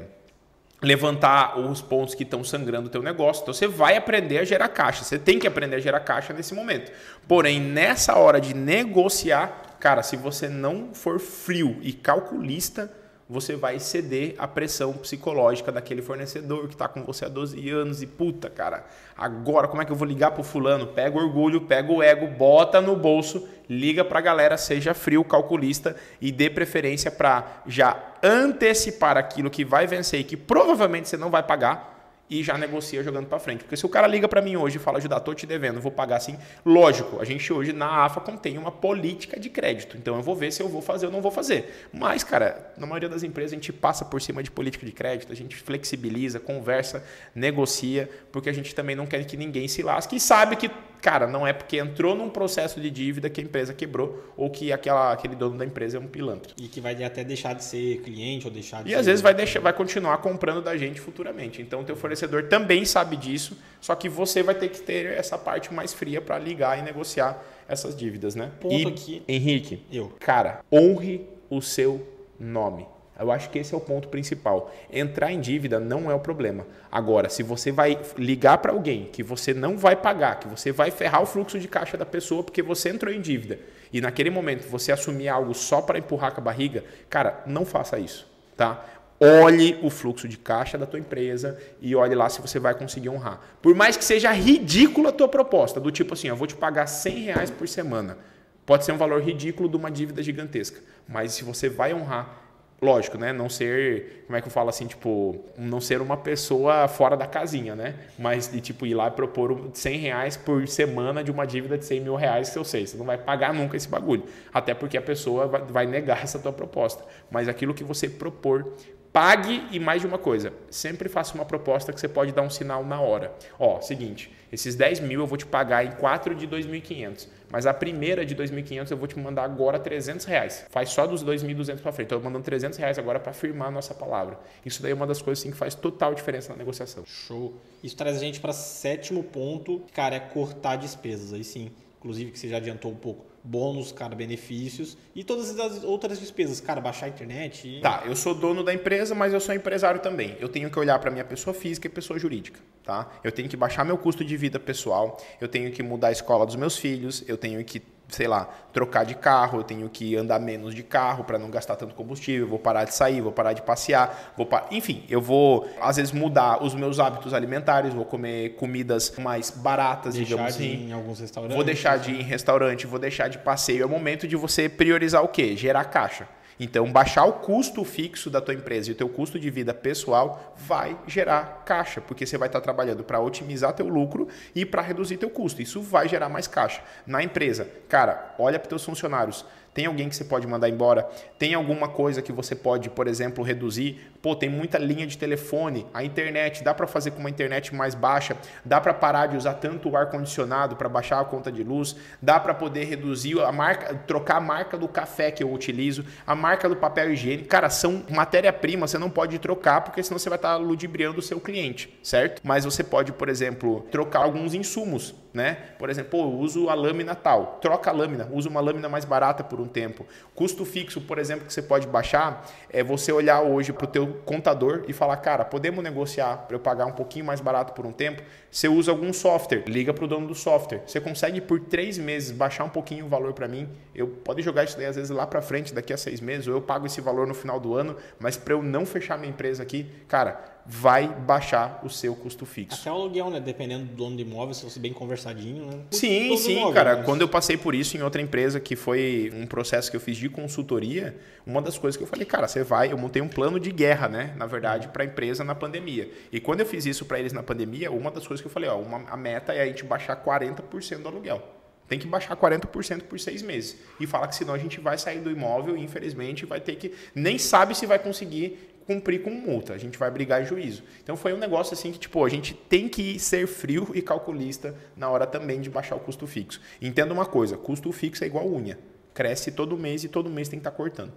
[0.82, 3.44] levantar os pontos que estão sangrando o teu negócio.
[3.44, 5.04] Então você vai aprender a gerar caixa.
[5.04, 6.92] Você tem que aprender a gerar caixa nesse momento.
[7.28, 12.92] Porém, nessa hora de negociar, cara, se você não for frio e calculista,
[13.32, 18.02] você vai ceder à pressão psicológica daquele fornecedor que está com você há 12 anos
[18.02, 18.84] e puta, cara,
[19.18, 20.88] agora como é que eu vou ligar pro fulano?
[20.88, 25.96] Pega o orgulho, pega o ego, bota no bolso, liga pra galera, seja frio, calculista
[26.20, 31.30] e dê preferência para já antecipar aquilo que vai vencer e que provavelmente você não
[31.30, 32.01] vai pagar
[32.32, 33.66] e já negocia jogando para frente.
[33.66, 35.92] Porque se o cara liga para mim hoje e fala, ajudar, tô te devendo, vou
[35.92, 39.98] pagar assim, lógico, a gente hoje na AFA contém uma política de crédito.
[39.98, 41.90] Então eu vou ver se eu vou fazer ou não vou fazer.
[41.92, 45.34] Mas, cara, na maioria das empresas a gente passa por cima de política de crédito,
[45.34, 47.04] a gente flexibiliza, conversa,
[47.36, 50.72] negocia, porque a gente também não quer que ninguém se lasque e sabe que,
[51.02, 54.72] cara, não é porque entrou num processo de dívida que a empresa quebrou ou que
[54.72, 56.54] aquela, aquele dono da empresa é um pilantra.
[56.58, 59.00] E que vai até deixar de ser cliente ou deixar de E ser...
[59.00, 61.62] às vezes vai, deixar, vai continuar comprando da gente futuramente.
[61.62, 65.38] Então o teu fornecedor também sabe disso, só que você vai ter que ter essa
[65.38, 68.52] parte mais fria para ligar e negociar essas dívidas, né?
[68.60, 69.24] Ponto e, aqui.
[69.28, 70.12] Henrique, Eu.
[70.20, 72.06] cara, honre o seu
[72.40, 72.86] nome.
[73.22, 74.74] Eu acho que esse é o ponto principal.
[74.92, 76.66] Entrar em dívida não é o problema.
[76.92, 80.92] Agora, se você vai ligar para alguém que você não vai pagar, que você vai
[80.92, 83.60] ferrar o fluxo de caixa da pessoa porque você entrou em dívida
[83.94, 88.00] e naquele momento você assumir algo só para empurrar com a barriga, cara, não faça
[88.00, 88.86] isso, tá?
[89.20, 93.10] Olhe o fluxo de caixa da tua empresa e olhe lá se você vai conseguir
[93.10, 93.40] honrar.
[93.62, 96.88] Por mais que seja ridícula a tua proposta, do tipo assim, eu vou te pagar
[96.88, 98.18] 100 reais por semana.
[98.66, 100.82] Pode ser um valor ridículo de uma dívida gigantesca.
[101.08, 102.41] Mas se você vai honrar,
[102.82, 103.32] lógico, né?
[103.32, 107.28] Não ser, como é que eu falo assim, tipo, não ser uma pessoa fora da
[107.28, 107.96] casinha, né?
[108.18, 111.86] Mas de tipo ir lá e propor 100 reais por semana de uma dívida de
[111.86, 114.24] 100 mil reais que eu sei, você não vai pagar nunca esse bagulho.
[114.52, 117.04] Até porque a pessoa vai, negar essa tua proposta.
[117.30, 118.74] Mas aquilo que você propor,
[119.14, 122.50] pague e mais de uma coisa, sempre faça uma proposta que você pode dar um
[122.50, 123.34] sinal na hora.
[123.60, 127.74] Ó, seguinte, esses 10 mil eu vou te pagar em 4 de 2.500, mas a
[127.74, 130.66] primeira de 2.500 eu vou te mandar agora 300 reais.
[130.70, 132.08] Faz só dos 2.200 para frente.
[132.08, 134.40] Estou mandando 300 reais agora para firmar a nossa palavra.
[134.66, 137.04] Isso daí é uma das coisas assim, que faz total diferença na negociação.
[137.06, 137.54] Show.
[137.84, 141.34] Isso traz a gente para sétimo ponto, cara, é cortar despesas.
[141.34, 143.31] Aí sim, inclusive que você já adiantou um pouco.
[143.44, 147.68] Bônus, cara, benefícios e todas as outras despesas, cara, baixar a internet.
[147.68, 147.82] E...
[147.82, 150.38] Tá, eu sou dono da empresa, mas eu sou empresário também.
[150.40, 153.12] Eu tenho que olhar para minha pessoa física e pessoa jurídica, tá?
[153.24, 156.46] Eu tenho que baixar meu custo de vida pessoal, eu tenho que mudar a escola
[156.46, 157.82] dos meus filhos, eu tenho que
[158.12, 161.76] sei lá, trocar de carro, eu tenho que andar menos de carro para não gastar
[161.76, 164.68] tanto combustível, vou parar de sair, vou parar de passear, vou par...
[164.72, 170.14] enfim, eu vou às vezes mudar os meus hábitos alimentares, vou comer comidas mais baratas,
[170.14, 170.90] Deixar digamos de ir assim.
[170.90, 171.56] em alguns restaurantes.
[171.56, 173.84] Vou deixar de ir em restaurante, vou deixar de passeio.
[173.84, 175.56] É o momento de você priorizar o quê?
[175.56, 176.28] Gerar caixa.
[176.64, 180.54] Então, baixar o custo fixo da tua empresa e o teu custo de vida pessoal
[180.56, 185.18] vai gerar caixa, porque você vai estar trabalhando para otimizar teu lucro e para reduzir
[185.18, 185.60] teu custo.
[185.60, 186.84] Isso vai gerar mais caixa.
[187.04, 189.44] Na empresa, cara, olha para teus funcionários.
[189.74, 191.08] Tem alguém que você pode mandar embora?
[191.40, 194.12] Tem alguma coisa que você pode, por exemplo, reduzir?
[194.22, 197.96] Pô, tem muita linha de telefone, a internet, dá para fazer com uma internet mais
[197.96, 201.64] baixa, dá para parar de usar tanto o ar condicionado para baixar a conta de
[201.64, 206.06] luz, dá para poder reduzir a marca, trocar a marca do café que eu utilizo,
[206.28, 207.48] a marca do papel higiênico.
[207.48, 211.40] Cara, são matéria-prima, você não pode trocar porque senão você vai estar ludibriando o seu
[211.40, 212.42] cliente, certo?
[212.44, 215.58] Mas você pode, por exemplo, trocar alguns insumos, né?
[215.80, 219.44] Por exemplo, eu uso a lâmina tal, troca a lâmina, usa uma lâmina mais barata
[219.44, 220.06] por um tempo.
[220.36, 224.08] Custo fixo, por exemplo, que você pode baixar é você olhar hoje para o teu
[224.26, 227.92] contador e falar, cara, podemos negociar para eu pagar um pouquinho mais barato por um
[227.92, 228.22] tempo?
[228.50, 230.84] Você usa algum software, liga para o dono do software.
[230.86, 233.70] Você consegue por três meses baixar um pouquinho o valor para mim?
[233.96, 236.56] Eu pode jogar isso daí às vezes lá para frente, daqui a seis meses, ou
[236.56, 239.64] eu pago esse valor no final do ano, mas para eu não fechar minha empresa
[239.64, 242.80] aqui, cara, vai baixar o seu custo fixo.
[242.80, 243.42] Até o aluguel, né?
[243.42, 245.80] Dependendo do dono de imóvel, se você bem conversadinho, né?
[245.92, 246.96] Sim, sim, imóvel, cara.
[246.98, 250.02] mas- Quando eu passei por isso em outra empresa, que foi um processo que eu
[250.02, 253.28] fiz de consultoria, uma das coisas que eu falei, cara, você vai, eu montei um
[253.28, 256.10] plano de guerra, né, na verdade, para a empresa na pandemia.
[256.32, 258.70] E quando eu fiz isso para eles na pandemia, uma das coisas que eu falei,
[258.70, 261.42] ó, uma, a meta é a gente baixar 40% do aluguel.
[261.90, 263.76] Tem que baixar 40% por seis meses.
[264.00, 266.94] E fala que senão a gente vai sair do imóvel e, infelizmente, vai ter que.
[267.14, 269.74] Nem sabe se vai conseguir cumprir com multa.
[269.74, 270.84] A gente vai brigar em juízo.
[271.02, 274.76] Então foi um negócio assim que, tipo, a gente tem que ser frio e calculista
[274.98, 276.60] na hora também de baixar o custo fixo.
[276.82, 278.78] Entenda uma coisa: custo fixo é igual unha.
[279.14, 281.14] Cresce todo mês e todo mês tem que estar cortando.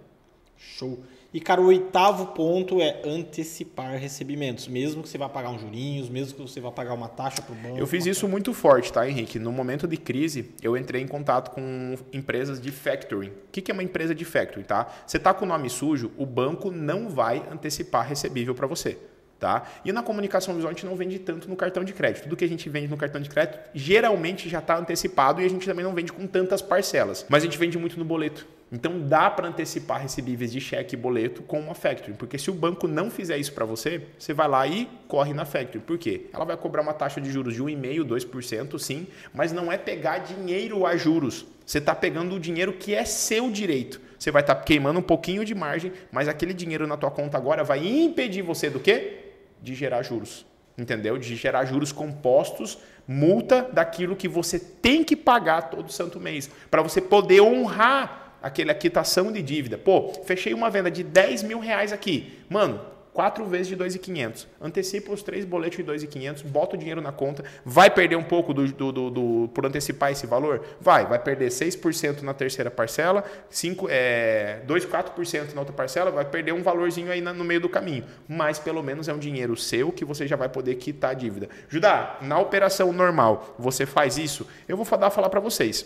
[0.57, 1.03] Show.
[1.35, 4.69] E, cara, o oitavo ponto é antecipar recebimentos.
[4.69, 7.51] Mesmo que você vá pagar uns jurinhos, mesmo que você vá pagar uma taxa para
[7.51, 7.77] o banco.
[7.77, 9.37] Eu fiz isso muito forte, tá, Henrique?
[9.37, 13.27] No momento de crise, eu entrei em contato com empresas de factoring.
[13.27, 14.87] O que que é uma empresa de factoring, tá?
[15.05, 18.97] Você tá com o nome sujo, o banco não vai antecipar recebível para você.
[19.37, 19.63] Tá?
[19.83, 22.23] E na comunicação visual a gente não vende tanto no cartão de crédito.
[22.23, 25.49] Tudo que a gente vende no cartão de crédito geralmente já está antecipado e a
[25.49, 27.25] gente também não vende com tantas parcelas.
[27.27, 28.47] Mas a gente vende muito no boleto.
[28.71, 32.53] Então dá para antecipar recebíveis de cheque e boleto com uma factoring, porque se o
[32.53, 35.85] banco não fizer isso para você, você vai lá e corre na factoring.
[35.85, 36.25] Por quê?
[36.33, 40.19] Ela vai cobrar uma taxa de juros de 1,5%, 2%, sim, mas não é pegar
[40.19, 41.45] dinheiro a juros.
[41.65, 44.01] Você está pegando o dinheiro que é seu direito.
[44.17, 47.37] Você vai estar tá queimando um pouquinho de margem, mas aquele dinheiro na tua conta
[47.37, 49.19] agora vai impedir você do quê?
[49.61, 50.45] De gerar juros.
[50.77, 51.17] Entendeu?
[51.17, 56.81] De gerar juros compostos, multa daquilo que você tem que pagar todo santo mês, para
[56.81, 59.77] você poder honrar aquela quitação de dívida.
[59.77, 62.37] Pô, fechei uma venda de 10 mil reais aqui.
[62.47, 62.79] Mano,
[63.11, 64.45] quatro vezes de 2.500.
[64.61, 67.43] Antecipa os três boletos de 2.500, bota o dinheiro na conta.
[67.65, 70.63] Vai perder um pouco do, do, do, do- por antecipar esse valor?
[70.79, 71.07] Vai.
[71.07, 76.51] Vai perder 6% na terceira parcela, 5, é, 2, 4% na outra parcela, vai perder
[76.53, 78.03] um valorzinho aí na- no meio do caminho.
[78.27, 81.49] Mas pelo menos é um dinheiro seu que você já vai poder quitar a dívida.
[81.67, 84.45] Judá, na operação normal, você faz isso?
[84.67, 85.83] Eu vou falar, falar para vocês.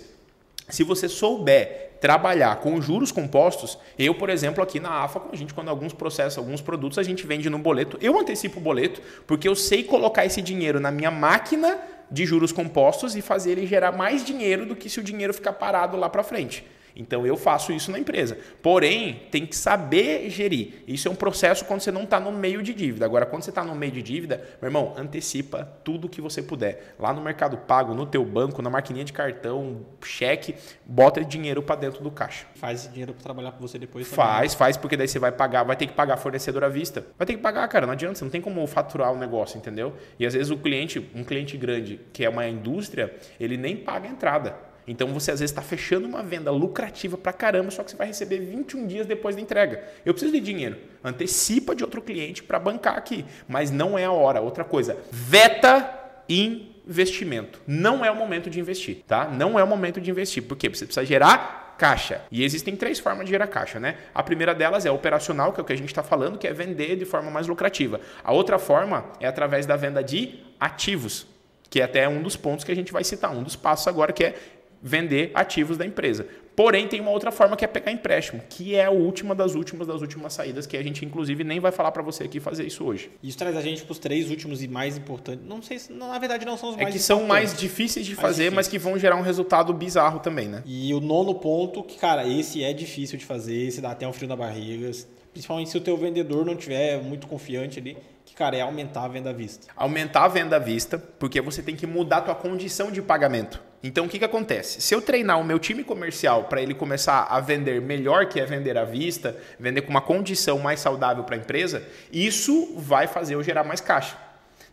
[0.68, 5.54] Se você souber trabalhar com juros compostos, eu, por exemplo, aqui na AFA, a gente,
[5.54, 9.48] quando alguns processos, alguns produtos, a gente vende no boleto, eu antecipo o boleto, porque
[9.48, 11.78] eu sei colocar esse dinheiro na minha máquina
[12.10, 15.54] de juros compostos e fazer ele gerar mais dinheiro do que se o dinheiro ficar
[15.54, 16.66] parado lá para frente.
[17.00, 18.38] Então eu faço isso na empresa.
[18.62, 20.84] Porém, tem que saber gerir.
[20.86, 23.06] Isso é um processo quando você não está no meio de dívida.
[23.06, 26.96] Agora, quando você está no meio de dívida, meu irmão, antecipa tudo que você puder.
[27.00, 31.78] Lá no Mercado Pago, no teu banco, na maquininha de cartão, cheque, bota dinheiro para
[31.78, 32.46] dentro do caixa.
[32.56, 34.10] Faz dinheiro para trabalhar para você depois.
[34.10, 34.26] também.
[34.26, 37.06] Faz, faz, porque daí você vai pagar, vai ter que pagar fornecedor à vista.
[37.18, 39.94] Vai ter que pagar, cara, não adianta, você não tem como faturar o negócio, entendeu?
[40.20, 44.06] E às vezes o cliente, um cliente grande, que é uma indústria, ele nem paga
[44.06, 44.69] a entrada.
[44.90, 48.08] Então você às vezes está fechando uma venda lucrativa pra caramba, só que você vai
[48.08, 49.84] receber 21 dias depois da entrega.
[50.04, 50.78] Eu preciso de dinheiro.
[51.04, 53.24] Antecipa de outro cliente para bancar aqui.
[53.48, 54.42] Mas não é a hora.
[54.42, 57.62] Outra coisa, veta investimento.
[57.68, 59.26] Não é o momento de investir, tá?
[59.26, 60.42] Não é o momento de investir.
[60.42, 60.68] Por quê?
[60.70, 62.22] Você precisa gerar caixa.
[62.32, 63.96] E existem três formas de gerar caixa, né?
[64.14, 66.54] A primeira delas é operacional, que é o que a gente está falando, que é
[66.54, 68.02] vender de forma mais lucrativa.
[68.24, 71.28] A outra forma é através da venda de ativos,
[71.70, 74.12] que é até um dos pontos que a gente vai citar, um dos passos agora,
[74.12, 74.36] que é
[74.82, 76.26] vender ativos da empresa.
[76.56, 79.88] Porém, tem uma outra forma que é pegar empréstimo, que é a última das últimas
[79.88, 82.84] das últimas saídas, que a gente, inclusive, nem vai falar para você aqui fazer isso
[82.84, 83.10] hoje.
[83.24, 85.46] Isso traz a gente para os três últimos e mais importantes.
[85.48, 88.12] Não sei se, na verdade, não são os É mais que são mais difíceis de
[88.14, 88.54] Mais fazer, difíceis.
[88.56, 90.62] mas que vão gerar um resultado bizarro também, né?
[90.66, 94.12] E o nono ponto, que, cara, esse é difícil de fazer, esse dá até um
[94.12, 94.92] frio na barriga.
[95.32, 97.96] Principalmente se o teu vendedor não tiver muito confiante ali,
[98.40, 99.68] cara, é aumentar a venda à vista.
[99.76, 103.62] aumentar a venda à vista, porque você tem que mudar a tua condição de pagamento.
[103.84, 104.82] Então o que, que acontece?
[104.82, 108.46] Se eu treinar o meu time comercial para ele começar a vender melhor, que é
[108.46, 111.84] vender à vista, vender com uma condição mais saudável para a empresa,
[112.14, 114.16] isso vai fazer eu gerar mais caixa.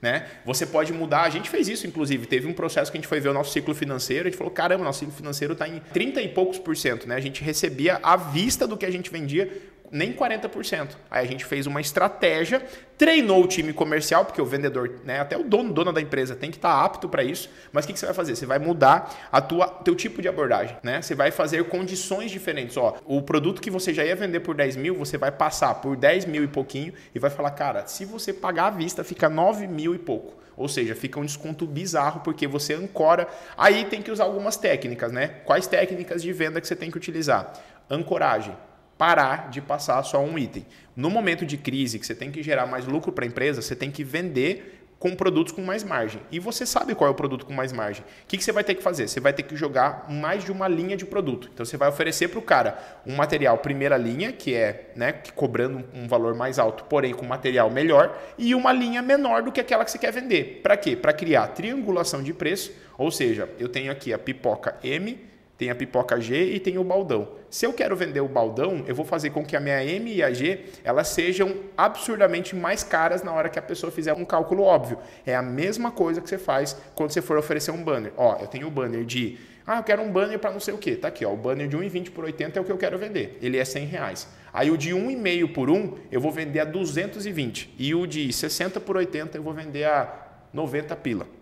[0.01, 0.27] Né?
[0.45, 3.19] Você pode mudar, a gente fez isso, inclusive, teve um processo que a gente foi
[3.19, 6.21] ver o nosso ciclo financeiro, a gente falou, caramba, nosso ciclo financeiro está em 30
[6.21, 7.17] e poucos por cento, né?
[7.17, 9.51] A gente recebia à vista do que a gente vendia
[9.91, 10.91] nem 40%.
[11.11, 12.65] Aí a gente fez uma estratégia,
[12.99, 16.51] treinou o time comercial, porque o vendedor, né, até o dono, dona da empresa tem
[16.51, 17.51] que estar apto para isso.
[17.73, 18.37] Mas o que, que você vai fazer?
[18.37, 21.03] Você vai mudar a tua teu tipo de abordagem, né?
[21.03, 22.77] Você vai fazer condições diferentes.
[22.77, 25.97] Ó, o produto que você já ia vender por 10 mil, você vai passar por
[25.97, 29.67] 10 mil e pouquinho e vai falar, cara, se você pagar à vista, fica 9
[29.67, 30.35] mil e pouco.
[30.57, 33.29] Ou seja, fica um desconto bizarro porque você ancora.
[33.57, 35.29] Aí tem que usar algumas técnicas, né?
[35.45, 37.53] Quais técnicas de venda que você tem que utilizar?
[37.91, 38.57] Ancoragem
[38.99, 40.67] parar de passar só um item.
[40.95, 43.77] No momento de crise, que você tem que gerar mais lucro para a empresa, você
[43.77, 46.21] tem que vender com produtos com mais margem.
[46.33, 48.03] E você sabe qual é o produto com mais margem.
[48.03, 49.09] O que, que você vai ter que fazer?
[49.09, 51.51] Você vai ter que jogar mais de uma linha de produto.
[51.53, 55.85] Então você vai oferecer para o cara um material primeira linha, que é né, cobrando
[55.95, 59.85] um valor mais alto, porém com material melhor, e uma linha menor do que aquela
[59.85, 60.61] que você quer vender.
[60.63, 60.97] Para quê?
[60.97, 62.73] Para criar triangulação de preço.
[62.97, 65.21] Ou seja, eu tenho aqui a pipoca M,
[65.59, 67.29] tem a pipoca G e tem o baldão.
[67.49, 70.23] Se eu quero vender o baldão, eu vou fazer com que a minha M e
[70.23, 74.63] a G elas sejam absurdamente mais caras na hora que a pessoa fizer um cálculo
[74.63, 74.99] óbvio.
[75.25, 78.13] É a mesma coisa que você faz quando você for oferecer um banner.
[78.17, 80.79] Ó, eu tenho o banner de ah, eu quero um banner para não sei o
[80.79, 80.95] que.
[80.95, 81.33] Tá aqui, ó.
[81.33, 83.37] O banner de 1,20 por 80 é o que eu quero vender.
[83.43, 84.29] Ele é 100 reais.
[84.53, 87.75] Aí o de 1,5 por 1 eu vou vender a 220.
[87.77, 91.36] E o de 60 por 80 eu vou vender a 90 pila.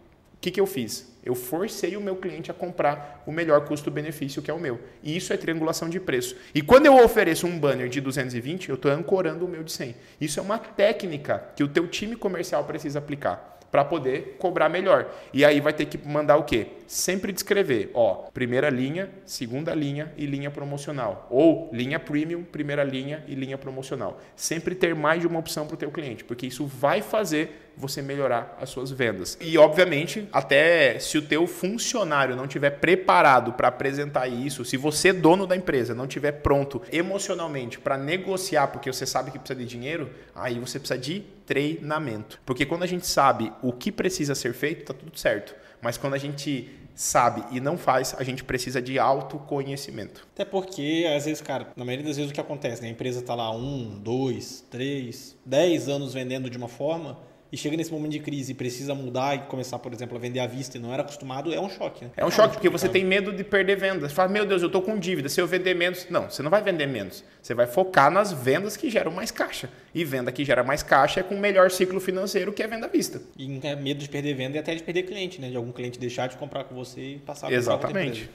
[0.45, 1.11] Que, que eu fiz?
[1.25, 4.79] Eu forcei o meu cliente a comprar o melhor custo-benefício que é o meu.
[5.03, 6.37] E isso é triangulação de preço.
[6.55, 9.97] E quando eu ofereço um banner de 220, eu estou ancorando o meu de 100.
[10.21, 15.11] Isso é uma técnica que o teu time comercial precisa aplicar para poder cobrar melhor.
[15.33, 16.67] E aí vai ter que mandar o quê?
[16.87, 23.25] Sempre descrever, ó, primeira linha, segunda linha e linha promocional, ou linha premium, primeira linha
[23.27, 24.21] e linha promocional.
[24.37, 28.01] Sempre ter mais de uma opção para o teu cliente, porque isso vai fazer você
[28.01, 29.37] melhorar as suas vendas.
[29.41, 35.13] E obviamente, até se o teu funcionário não tiver preparado para apresentar isso, se você
[35.13, 39.67] dono da empresa não tiver pronto emocionalmente para negociar, porque você sabe que precisa de
[39.67, 42.41] dinheiro, aí você precisa de treinamento.
[42.47, 45.55] Porque quando a gente sabe o que precisa ser feito, tá tudo certo.
[45.85, 50.27] Mas quando a gente sabe e não faz, a gente precisa de autoconhecimento.
[50.33, 52.89] Até porque, às vezes, cara, na maioria das vezes o que acontece, né?
[52.89, 57.19] A empresa tá lá um, dois, três, dez anos vendendo de uma forma
[57.55, 60.41] e chega nesse momento de crise e precisa mudar e começar, por exemplo, a vender
[60.41, 62.11] à vista e não era acostumado, é um choque, né?
[62.17, 64.11] É um choque, porque você tem medo de perder vendas.
[64.11, 66.09] Você fala, meu Deus, eu estou com dívida, se eu vender menos.
[66.11, 67.23] Não, você não vai vender menos.
[67.41, 69.71] Você vai focar nas vendas que geram mais caixa.
[69.95, 72.87] E venda que gera mais caixa é com o melhor ciclo financeiro, que é venda
[72.87, 73.23] à vista.
[73.39, 75.49] E é medo de perder venda e até de perder cliente, né?
[75.49, 78.31] De algum cliente deixar de comprar com você e passar a comprar Exatamente.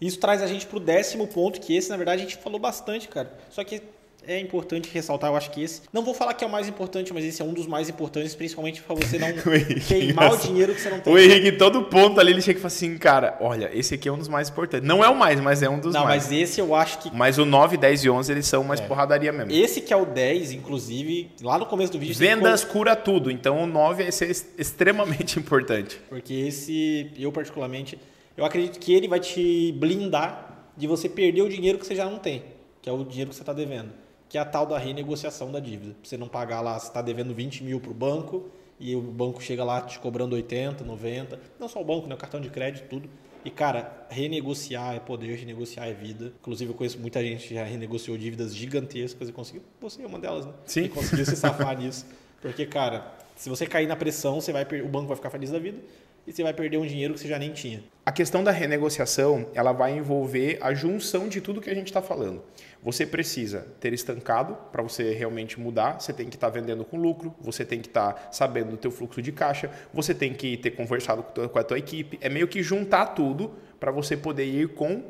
[0.00, 3.06] Isso traz a gente pro décimo ponto, que esse, na verdade, a gente falou bastante,
[3.06, 3.32] cara.
[3.50, 3.80] Só que
[4.26, 5.82] é importante ressaltar, eu acho que esse.
[5.92, 8.34] Não vou falar que é o mais importante, mas esse é um dos mais importantes,
[8.34, 11.12] principalmente para você não O queimar o dinheiro que você não tem.
[11.12, 14.12] O Henrique, todo ponto ali, ele chega e fala assim, cara, olha, esse aqui é
[14.12, 14.86] um dos mais importantes.
[14.86, 16.24] Não é o mais, mas é um dos Não, mais.
[16.24, 17.10] mas esse eu acho que.
[17.14, 18.86] Mas o 9, 10 e 11, eles são mais É.
[18.86, 19.52] porradaria mesmo.
[19.52, 22.14] Esse que é o 10, inclusive, lá no começo do vídeo.
[22.14, 26.00] Vendas cura tudo, então o 9 é ser extremamente importante.
[26.08, 27.98] Porque esse, eu particularmente,
[28.36, 32.04] eu acredito que ele vai te blindar de você perder o dinheiro que você já
[32.04, 32.42] não tem,
[32.82, 33.90] que é o dinheiro que você está devendo,
[34.34, 35.94] que é a tal da renegociação da dívida.
[36.02, 38.48] Você não pagar lá, você está devendo 20 mil para o banco
[38.80, 42.18] e o banco chega lá te cobrando 80, 90, não só o banco, né, o
[42.18, 43.08] cartão de crédito, tudo.
[43.44, 46.32] E, cara, renegociar é poder, renegociar é vida.
[46.40, 49.62] Inclusive, eu conheço muita gente que já renegociou dívidas gigantescas e conseguiu.
[49.80, 50.52] Você é uma delas, né?
[50.66, 50.86] Sim.
[50.86, 52.04] E conseguiu se safar nisso.
[52.42, 55.60] Porque, cara, se você cair na pressão, você vai o banco vai ficar feliz da
[55.60, 55.78] vida
[56.26, 57.84] e você vai perder um dinheiro que você já nem tinha.
[58.04, 62.02] A questão da renegociação, ela vai envolver a junção de tudo que a gente está
[62.02, 62.42] falando.
[62.84, 67.34] Você precisa ter estancado para você realmente mudar, você tem que estar vendendo com lucro,
[67.40, 71.22] você tem que estar sabendo do teu fluxo de caixa, você tem que ter conversado
[71.22, 72.18] com a tua equipe.
[72.20, 75.02] É meio que juntar tudo para você poder ir com,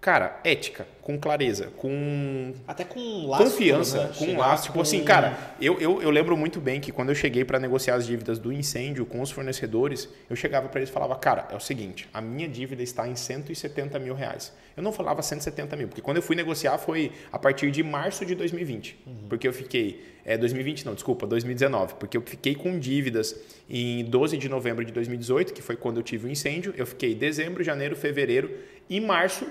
[0.00, 3.44] cara, ética, com clareza, com Até com laço.
[3.44, 4.08] confiança, né?
[4.18, 4.62] com Chegar laço.
[4.64, 7.60] Tipo com- assim, cara, eu, eu, eu lembro muito bem que quando eu cheguei para
[7.60, 11.46] negociar as dívidas do incêndio com os fornecedores, eu chegava para eles e falava, cara,
[11.52, 14.52] é o seguinte, a minha dívida está em 170 mil reais.
[14.76, 18.26] Eu não falava 170 mil, porque quando eu fui negociar foi a partir de março
[18.26, 18.98] de 2020.
[19.28, 20.04] Porque eu fiquei.
[20.24, 21.94] É, 2020 não, desculpa, 2019.
[22.00, 23.36] Porque eu fiquei com dívidas
[23.70, 26.74] em 12 de novembro de 2018, que foi quando eu tive o incêndio.
[26.76, 28.50] Eu fiquei dezembro, janeiro, fevereiro
[28.90, 29.46] e março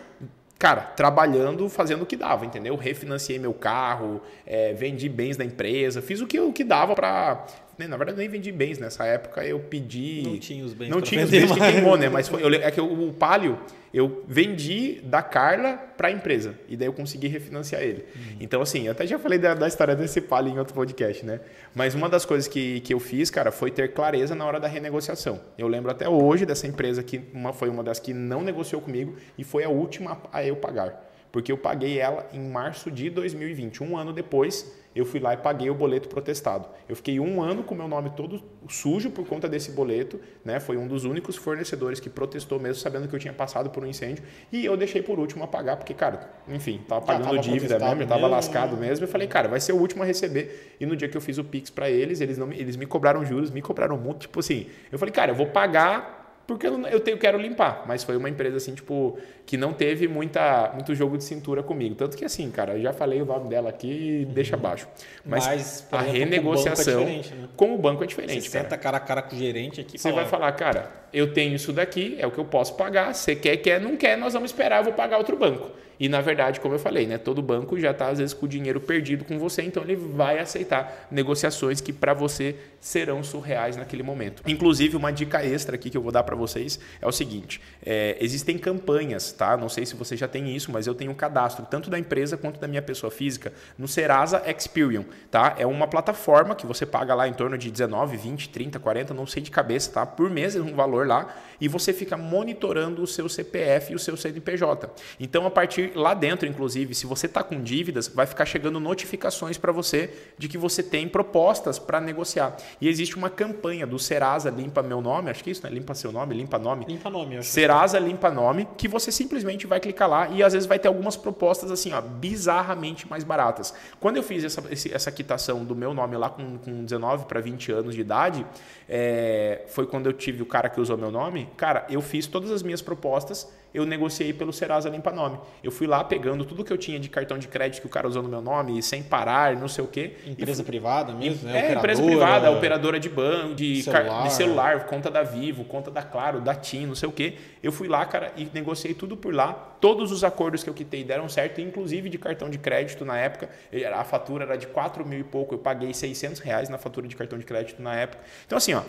[0.57, 2.75] cara, trabalhando, fazendo o que dava, entendeu?
[2.75, 7.45] Refinanciei meu carro, é, vendi bens da empresa, fiz o que, o que dava pra.
[7.77, 10.23] Né, Na verdade, nem vendi bens nessa época, eu pedi.
[10.23, 12.09] Não tinha os bens Não tinha os bens que queimou, né?
[12.09, 13.59] Mas foi, eu, é que o, o Palio
[13.95, 18.03] eu vendi da Carla para a empresa e daí eu consegui refinanciar ele.
[18.13, 18.37] Uhum.
[18.41, 21.39] Então, assim, eu até já falei da, da história desse Palio em outro podcast, né?
[21.73, 24.67] Mas uma das coisas que, que eu fiz, cara, foi ter clareza na hora da
[24.67, 25.39] renegociação.
[25.57, 29.15] Eu lembro até hoje dessa empresa que uma, foi uma das que não negociou comigo
[29.37, 31.09] e foi a última a eu pagar.
[31.31, 33.81] Porque eu paguei ela em março de 2020.
[33.81, 36.67] Um ano depois, eu fui lá e paguei o boleto protestado.
[36.87, 40.19] Eu fiquei um ano com meu nome todo sujo por conta desse boleto.
[40.43, 40.59] Né?
[40.59, 43.87] Foi um dos únicos fornecedores que protestou mesmo sabendo que eu tinha passado por um
[43.87, 44.23] incêndio.
[44.51, 48.01] E eu deixei por último a pagar, porque, cara, enfim, tava pagando tava dívida mesmo,
[48.03, 48.87] eu tava mesmo, lascado né?
[48.87, 49.03] mesmo.
[49.05, 50.75] Eu falei, cara, vai ser o último a receber.
[50.79, 52.85] E no dia que eu fiz o Pix para eles, eles, não, me- eles me
[52.85, 54.19] cobraram juros, me cobraram muito.
[54.21, 57.83] Tipo assim, eu falei, cara, eu vou pagar porque eu, eu tenho, quero limpar.
[57.87, 61.95] Mas foi uma empresa assim, tipo, que não teve muita, muito jogo de cintura comigo.
[61.95, 64.87] Tanto que assim, cara, eu já falei o nome dela aqui, deixa abaixo.
[65.25, 67.47] Mas, Mas, a exemplo, com o banco é renegociação diferente, né?
[67.55, 68.63] com o banco é Você diferente, cara.
[68.63, 71.55] senta cara a cara com o gerente aqui Você fala, vai falar, cara, eu tenho
[71.55, 73.13] isso daqui, é o que eu posso pagar.
[73.13, 75.71] Você quer, quer, não quer, nós vamos esperar, eu vou pagar outro banco.
[75.99, 78.49] E na verdade, como eu falei, né, todo banco já está às vezes com o
[78.49, 84.03] dinheiro perdido com você, então ele vai aceitar negociações que para você serão surreais naquele
[84.03, 84.43] momento.
[84.45, 88.15] Inclusive, uma dica extra aqui que eu vou dar para vocês é o seguinte: é,
[88.19, 89.57] existem campanhas, tá?
[89.57, 92.37] Não sei se você já tem isso, mas eu tenho um cadastro tanto da empresa
[92.37, 95.55] quanto da minha pessoa física no Serasa Experian, tá?
[95.57, 99.25] É uma plataforma que você paga lá em torno de 19, 20, 30, 40, não
[99.25, 100.05] sei de cabeça, tá?
[100.05, 103.99] Por mês é um valor lá e você fica monitorando o seu CPF e o
[103.99, 104.89] seu CNPJ.
[105.19, 109.57] Então, a partir lá dentro, inclusive, se você está com dívidas, vai ficar chegando notificações
[109.57, 112.57] para você de que você tem propostas para negociar.
[112.79, 115.69] E existe uma campanha do Serasa Limpa Meu Nome, acho que é isso, né?
[115.69, 116.85] Limpa Seu Nome, Limpa Nome.
[116.85, 117.49] Limpa nome, acho.
[117.49, 121.15] Serasa Limpa Nome, que você simplesmente vai clicar lá e às vezes vai ter algumas
[121.15, 123.73] propostas assim, ó, bizarramente mais baratas.
[123.99, 127.71] Quando eu fiz essa, essa quitação do meu nome lá com, com 19 para 20
[127.71, 128.45] anos de idade,
[128.87, 131.49] é, foi quando eu tive o cara que usou meu nome.
[131.57, 135.37] Cara, eu fiz todas as minhas propostas, eu negociei pelo Serasa Limpa Nome.
[135.61, 138.07] Eu fui lá pegando tudo que eu tinha de cartão de crédito que o cara
[138.07, 140.13] usou no meu nome, sem parar, não sei o quê.
[140.25, 141.71] Empresa privada mesmo, né?
[141.71, 144.03] é, empresa privada, operadora de banco, de Celular.
[144.03, 144.23] celular.
[144.23, 147.33] de celular, conta da Vivo, conta da Claro, da TIM, não sei o quê.
[147.61, 149.51] Eu fui lá, cara, e negociei tudo por lá.
[149.81, 153.49] Todos os acordos que eu quitei deram certo, inclusive de cartão de crédito na época.
[153.93, 157.15] A fatura era de 4 mil e pouco, eu paguei 600 reais na fatura de
[157.15, 158.23] cartão de crédito na época.
[158.45, 158.81] Então, assim, ó,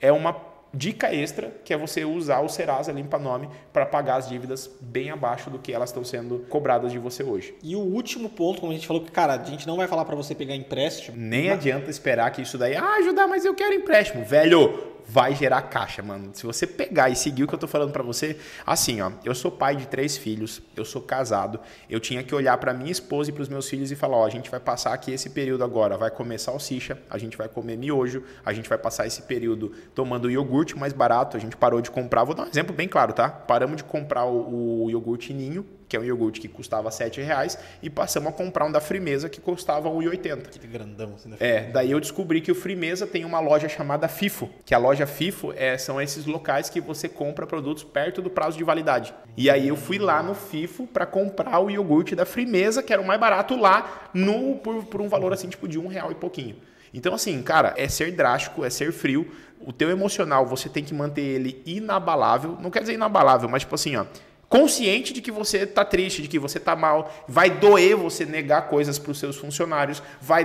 [0.00, 4.28] é uma dica extra que é você usar o Serasa Limpa Nome para pagar as
[4.28, 7.54] dívidas bem abaixo do que elas estão sendo cobradas de você hoje.
[7.62, 10.04] E o último ponto, como a gente falou, que, cara, a gente não vai falar
[10.04, 11.16] pra você pegar empréstimo.
[11.16, 14.24] Nem adianta esperar que isso daí, ah, ajudar, mas eu quero empréstimo.
[14.24, 16.30] Velho, vai gerar caixa, mano.
[16.32, 18.36] Se você pegar e seguir o que eu tô falando pra você,
[18.66, 22.56] assim, ó, eu sou pai de três filhos, eu sou casado, eu tinha que olhar
[22.58, 25.12] pra minha esposa e pros meus filhos e falar, ó, a gente vai passar aqui
[25.12, 29.06] esse período agora, vai comer salsicha, a gente vai comer miojo, a gente vai passar
[29.06, 32.74] esse período tomando iogurte mais barato, a gente parou de comprar, vou dar um exemplo
[32.74, 33.28] bem claro, tá?
[33.28, 37.58] Paramos de comprar o, o iogurte Ninho, que é um iogurte que custava 7 reais,
[37.82, 40.46] e passamos a comprar um da Frimeza que custava R$ 1,80.
[40.46, 44.08] Aquele grandão assim da É, daí eu descobri que o Frimeza tem uma loja chamada
[44.08, 48.30] FIFO, que a loja FIFO é, são esses locais que você compra produtos perto do
[48.30, 49.12] prazo de validade.
[49.36, 53.02] E aí eu fui lá no FIFO para comprar o iogurte da Frimeza, que era
[53.02, 56.14] o mais barato lá, no, por, por um valor assim, tipo de um real e
[56.14, 56.56] pouquinho.
[56.94, 59.30] Então, assim, cara, é ser drástico, é ser frio.
[59.60, 62.56] O teu emocional, você tem que manter ele inabalável.
[62.60, 64.06] Não quer dizer inabalável, mas tipo assim, ó
[64.52, 68.68] consciente de que você tá triste, de que você tá mal, vai doer você negar
[68.68, 70.44] coisas para os seus funcionários, vai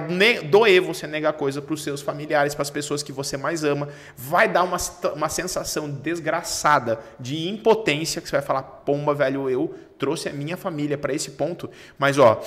[0.49, 3.89] doer você negar coisas para os seus familiares, para as pessoas que você mais ama,
[4.15, 4.77] vai dar uma,
[5.13, 10.55] uma sensação desgraçada de impotência que você vai falar, pomba, velho, eu trouxe a minha
[10.55, 12.41] família para esse ponto, mas ó,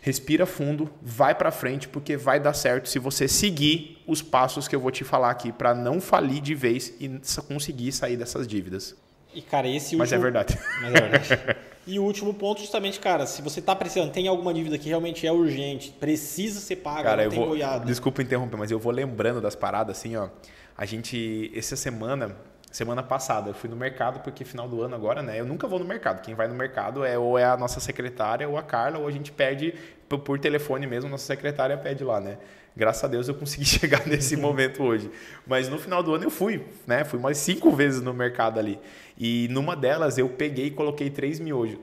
[0.00, 4.76] respira fundo, vai para frente porque vai dar certo se você seguir os passos que
[4.76, 8.94] eu vou te falar aqui para não falir de vez e conseguir sair dessas dívidas.
[9.34, 9.98] E, cara, esse último...
[10.00, 10.58] Mas é verdade.
[10.80, 11.56] Mas é verdade.
[11.86, 15.26] e o último ponto, justamente, cara, se você tá precisando, tem alguma dívida que realmente
[15.26, 17.48] é urgente, precisa ser paga, Cara, eu tem vou.
[17.48, 17.84] boiada.
[17.84, 20.28] Desculpa interromper, mas eu vou lembrando das paradas assim, ó.
[20.76, 22.36] A gente, essa semana,
[22.70, 23.50] semana passada.
[23.50, 25.40] Eu fui no mercado porque final do ano agora, né?
[25.40, 26.22] Eu nunca vou no mercado.
[26.22, 29.10] Quem vai no mercado é ou é a nossa secretária ou a Carla, ou a
[29.10, 29.74] gente pede
[30.08, 32.38] por telefone mesmo, nossa secretária pede lá, né?
[32.78, 35.10] Graças a Deus eu consegui chegar nesse momento hoje.
[35.44, 37.04] Mas no final do ano eu fui, né?
[37.04, 38.78] Fui mais cinco vezes no mercado ali.
[39.18, 41.80] E numa delas eu peguei e coloquei três miojos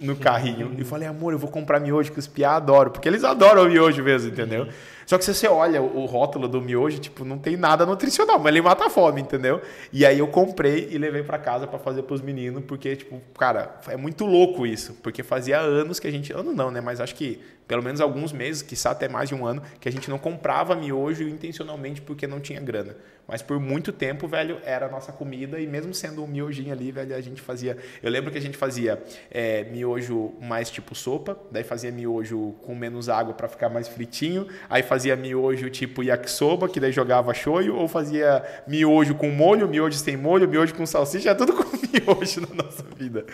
[0.00, 0.74] no carrinho.
[0.76, 2.90] e falei, amor, eu vou comprar miojo que os piá adoram.
[2.90, 4.66] Porque eles adoram o miojo mesmo, entendeu?
[5.06, 8.48] Só que se você olha o rótulo do miojo, tipo, não tem nada nutricional, mas
[8.48, 9.60] ele mata a fome, entendeu?
[9.92, 13.78] E aí eu comprei e levei para casa para fazer pros meninos, porque, tipo, cara,
[13.86, 14.94] é muito louco isso.
[15.02, 16.32] Porque fazia anos que a gente.
[16.32, 16.80] Ano não, né?
[16.80, 19.92] Mas acho que pelo menos alguns meses, quiçá até mais de um ano, que a
[19.92, 22.96] gente não comprava miojo intencionalmente porque não tinha grana.
[23.26, 26.92] Mas por muito tempo, velho, era a nossa comida e mesmo sendo um miojinho ali,
[26.92, 27.76] velho, a gente fazia.
[28.02, 32.74] Eu lembro que a gente fazia é, miojo mais tipo sopa, daí fazia miojo com
[32.74, 37.74] menos água para ficar mais fritinho, aí fazia miojo tipo yakisoba, que daí jogava shoyu,
[37.76, 42.42] ou fazia miojo com molho, miojo sem molho, miojo com salsicha, é tudo com miojo
[42.42, 43.24] na nossa vida.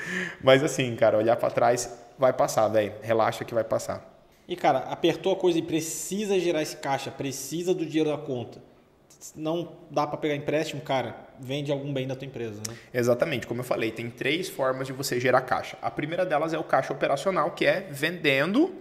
[0.40, 2.92] Mas assim, cara, olhar para trás vai passar, velho.
[3.02, 4.19] Relaxa que vai passar.
[4.50, 8.60] E cara, apertou a coisa e precisa gerar esse caixa, precisa do dinheiro da conta
[9.36, 12.74] não dá para pegar empréstimo, cara, vende algum bem da tua empresa, né?
[12.92, 15.76] Exatamente, como eu falei, tem três formas de você gerar caixa.
[15.82, 18.74] A primeira delas é o caixa operacional, que é vendendo,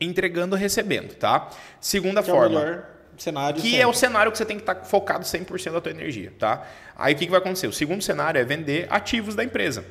[0.00, 1.50] entregando, recebendo, tá?
[1.80, 2.86] Segunda que forma, é o melhor
[3.16, 3.80] cenário que sempre.
[3.80, 6.66] é o cenário que você tem que estar tá focado 100% da tua energia, tá?
[6.96, 7.66] Aí o que, que vai acontecer?
[7.66, 9.84] O segundo cenário é vender ativos da empresa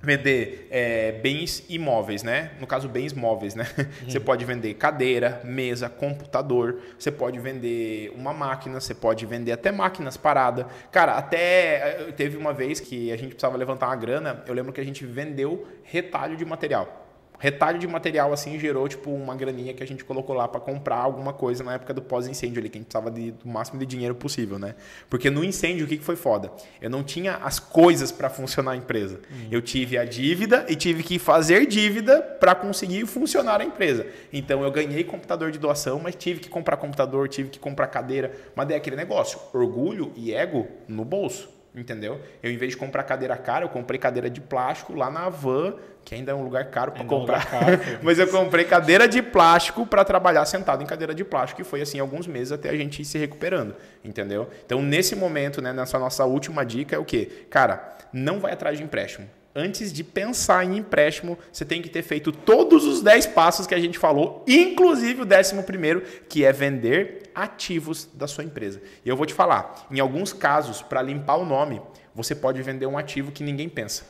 [0.00, 2.52] vender é, bens imóveis, né?
[2.60, 3.66] No caso, bens móveis, né?
[3.78, 4.10] Uhum.
[4.10, 9.72] Você pode vender cadeira, mesa, computador, você pode vender uma máquina, você pode vender até
[9.72, 10.66] máquinas paradas.
[10.92, 14.80] Cara, até teve uma vez que a gente precisava levantar uma grana, eu lembro que
[14.80, 17.07] a gente vendeu retalho de material.
[17.38, 20.96] Retalho de material assim gerou tipo uma graninha que a gente colocou lá para comprar
[20.96, 23.86] alguma coisa na época do pós-incêndio ali, que a gente precisava de, do máximo de
[23.86, 24.74] dinheiro possível, né?
[25.08, 26.50] Porque no incêndio o que, que foi foda?
[26.80, 29.20] Eu não tinha as coisas para funcionar a empresa.
[29.30, 29.48] Uhum.
[29.50, 34.06] Eu tive a dívida e tive que fazer dívida para conseguir funcionar a empresa.
[34.32, 38.32] Então eu ganhei computador de doação, mas tive que comprar computador, tive que comprar cadeira,
[38.54, 41.56] mas é aquele negócio, orgulho e ego no bolso.
[41.74, 42.20] Entendeu?
[42.42, 45.74] Eu, em vez de comprar cadeira cara, eu comprei cadeira de plástico lá na van,
[46.08, 47.46] que ainda é um lugar caro para comprar.
[47.52, 51.22] É um caro, Mas eu comprei cadeira de plástico para trabalhar sentado em cadeira de
[51.22, 53.76] plástico, e foi assim alguns meses até a gente ir se recuperando.
[54.02, 54.48] Entendeu?
[54.64, 57.44] Então, nesse momento, né, nessa nossa última dica, é o quê?
[57.50, 62.02] Cara, não vai atrás de empréstimo antes de pensar em empréstimo, você tem que ter
[62.02, 66.52] feito todos os 10 passos que a gente falou, inclusive o décimo primeiro, que é
[66.52, 68.80] vender ativos da sua empresa.
[69.04, 71.82] E eu vou te falar, em alguns casos, para limpar o nome,
[72.14, 74.04] você pode vender um ativo que ninguém pensa,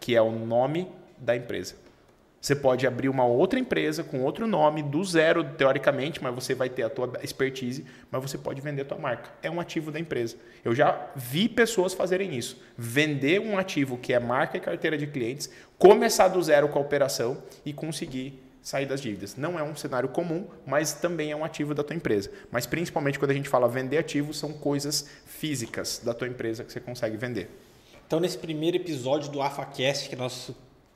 [0.00, 0.90] que é o nome
[1.24, 1.74] da empresa.
[2.44, 6.68] Você pode abrir uma outra empresa com outro nome, do zero, teoricamente, mas você vai
[6.68, 9.30] ter a tua expertise, mas você pode vender a tua marca.
[9.42, 10.36] É um ativo da empresa.
[10.62, 12.62] Eu já vi pessoas fazerem isso.
[12.76, 15.48] Vender um ativo que é marca e carteira de clientes,
[15.78, 19.36] começar do zero com a operação e conseguir sair das dívidas.
[19.36, 22.30] Não é um cenário comum, mas também é um ativo da tua empresa.
[22.50, 26.70] Mas principalmente quando a gente fala vender ativos, são coisas físicas da tua empresa que
[26.70, 27.48] você consegue vender.
[28.06, 30.54] Então, nesse primeiro episódio do AfaCast, que é nosso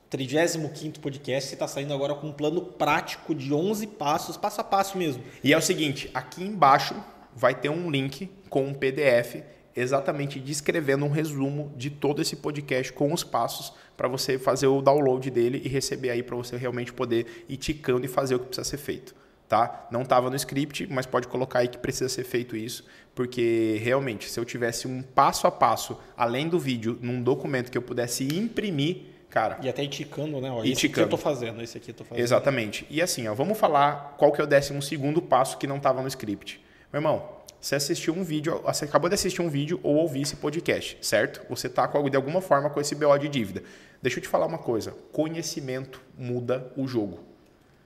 [0.09, 4.63] 35 podcast, você está saindo agora com um plano prático de 11 passos, passo a
[4.63, 5.23] passo mesmo.
[5.43, 6.95] E é o seguinte, aqui embaixo
[7.35, 9.43] vai ter um link com um PDF
[9.75, 14.81] exatamente descrevendo um resumo de todo esse podcast com os passos para você fazer o
[14.81, 18.47] download dele e receber aí para você realmente poder ir ticando e fazer o que
[18.47, 19.15] precisa ser feito.
[19.47, 19.87] Tá?
[19.91, 22.85] Não estava no script, mas pode colocar aí que precisa ser feito isso,
[23.15, 27.77] porque realmente, se eu tivesse um passo a passo, além do vídeo, num documento que
[27.77, 29.57] eu pudesse imprimir, cara.
[29.61, 30.51] E até indicando, né?
[30.51, 32.23] Ó, esse aqui eu tô fazendo, esse aqui eu tô fazendo.
[32.23, 32.85] Exatamente.
[32.89, 36.01] E assim, ó, vamos falar qual que é o décimo segundo passo que não estava
[36.01, 36.59] no script.
[36.91, 37.29] Meu irmão,
[37.61, 41.41] você assistiu um vídeo, você acabou de assistir um vídeo ou ouvir esse podcast, certo?
[41.49, 43.63] Você está de alguma forma com esse BO de dívida.
[44.01, 47.19] Deixa eu te falar uma coisa: conhecimento muda o jogo.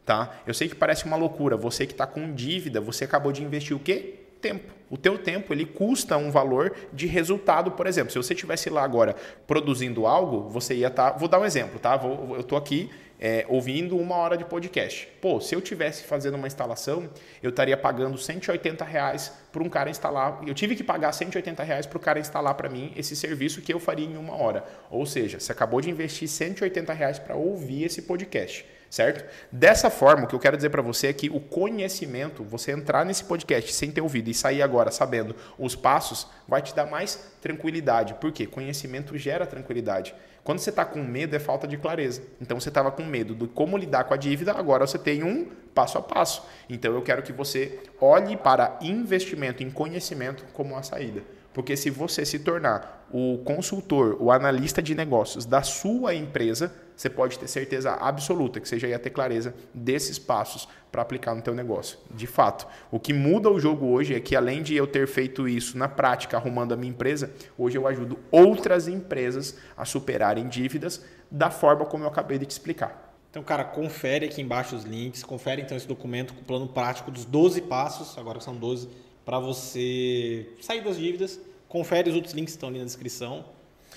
[0.05, 0.41] Tá?
[0.45, 1.55] Eu sei que parece uma loucura.
[1.55, 4.22] Você que está com dívida, você acabou de investir o quê?
[4.43, 4.73] Tempo.
[4.89, 8.11] O teu tempo ele custa um valor de resultado, por exemplo.
[8.11, 9.15] Se você estivesse lá agora
[9.47, 11.11] produzindo algo, você ia estar.
[11.11, 11.97] Tá, vou dar um exemplo, tá?
[11.97, 15.07] Vou, eu estou aqui é, ouvindo uma hora de podcast.
[15.21, 17.09] Pô, se eu tivesse fazendo uma instalação,
[17.41, 20.41] eu estaria pagando 180 reais para um cara instalar.
[20.45, 23.73] Eu tive que pagar 180 reais para o cara instalar para mim esse serviço que
[23.73, 24.65] eu faria em uma hora.
[24.91, 29.27] Ou seja, você acabou de investir 180 reais para ouvir esse podcast certo?
[29.51, 33.03] Dessa forma, o que eu quero dizer para você é que o conhecimento, você entrar
[33.03, 37.33] nesse podcast sem ter ouvido e sair agora sabendo os passos, vai te dar mais
[37.41, 38.13] tranquilidade.
[38.13, 38.45] Por quê?
[38.45, 40.13] Conhecimento gera tranquilidade.
[40.43, 42.21] Quando você está com medo, é falta de clareza.
[42.39, 45.45] Então você estava com medo de como lidar com a dívida, agora você tem um
[45.73, 46.47] passo a passo.
[46.69, 51.23] Então eu quero que você olhe para investimento em conhecimento como uma saída.
[51.51, 57.07] Porque se você se tornar o consultor, o analista de negócios da sua empresa, você
[57.11, 61.41] pode ter certeza absoluta que você já ia ter clareza desses passos para aplicar no
[61.41, 61.99] teu negócio.
[62.09, 65.47] De fato, o que muda o jogo hoje é que além de eu ter feito
[65.47, 71.03] isso na prática, arrumando a minha empresa, hoje eu ajudo outras empresas a superarem dívidas
[71.29, 73.15] da forma como eu acabei de te explicar.
[73.29, 77.11] Então, cara, confere aqui embaixo os links, confere então esse documento com o plano prático
[77.11, 78.89] dos 12 passos, agora são 12,
[79.23, 81.39] para você sair das dívidas.
[81.73, 83.43] Confere os outros links que estão ali na descrição.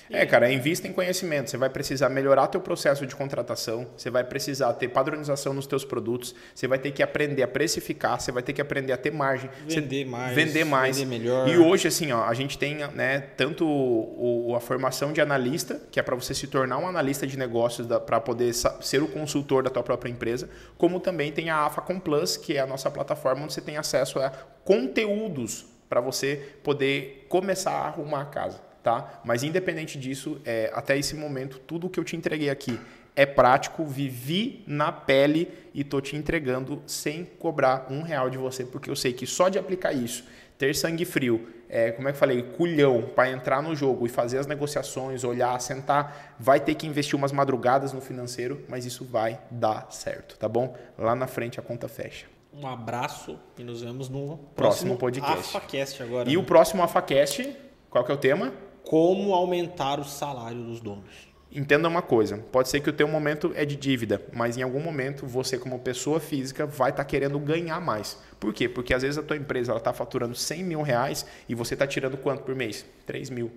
[0.09, 1.51] É, cara, invista em conhecimento.
[1.51, 5.85] Você vai precisar melhorar teu processo de contratação, você vai precisar ter padronização nos teus
[5.85, 9.11] produtos, você vai ter que aprender a precificar, você vai ter que aprender a ter
[9.11, 11.47] margem, vender mais, vender mais, vender melhor.
[11.47, 15.99] E hoje assim, ó, a gente tem, né, tanto o, a formação de analista, que
[15.99, 19.69] é para você se tornar um analista de negócios para poder ser o consultor da
[19.69, 20.49] tua própria empresa,
[20.79, 23.77] como também tem a AFA Com Plus, que é a nossa plataforma onde você tem
[23.77, 24.31] acesso a
[24.63, 29.19] conteúdos para você poder começar a arrumar a casa tá?
[29.25, 32.79] Mas independente disso, é, até esse momento, tudo que eu te entreguei aqui
[33.17, 38.63] é prático, vivi na pele e tô te entregando sem cobrar um real de você,
[38.63, 40.23] porque eu sei que só de aplicar isso,
[40.57, 44.09] ter sangue frio, é, como é que eu falei, culhão para entrar no jogo e
[44.09, 49.03] fazer as negociações, olhar, sentar, vai ter que investir umas madrugadas no financeiro, mas isso
[49.03, 50.77] vai dar certo, tá bom?
[50.97, 52.36] Lá na frente a conta fecha.
[52.59, 55.55] Um abraço e nos vemos no próximo, próximo podcast.
[55.55, 56.29] AfaCast agora.
[56.29, 56.37] E né?
[56.37, 57.55] o próximo AfaCast,
[57.89, 58.51] qual que é o tema?
[58.87, 61.27] como aumentar o salário dos donos.
[61.51, 64.79] Entenda uma coisa, pode ser que o teu momento é de dívida, mas em algum
[64.79, 68.17] momento você como pessoa física vai estar tá querendo ganhar mais.
[68.39, 68.67] Por quê?
[68.69, 72.17] Porque às vezes a tua empresa está faturando 100 mil reais e você está tirando
[72.17, 72.85] quanto por mês?
[73.05, 73.51] 3 mil,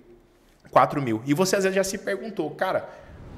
[0.70, 1.22] 4 mil.
[1.26, 2.88] E você às vezes já se perguntou, cara,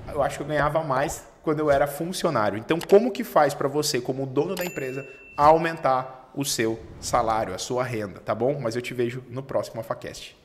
[0.08, 2.58] eu acho que eu ganhava mais quando eu era funcionário.
[2.58, 5.06] Então como que faz para você, como dono da empresa,
[5.36, 8.58] a aumentar o seu salário, a sua renda, tá bom?
[8.60, 10.36] Mas eu te vejo no próximo AfaCast.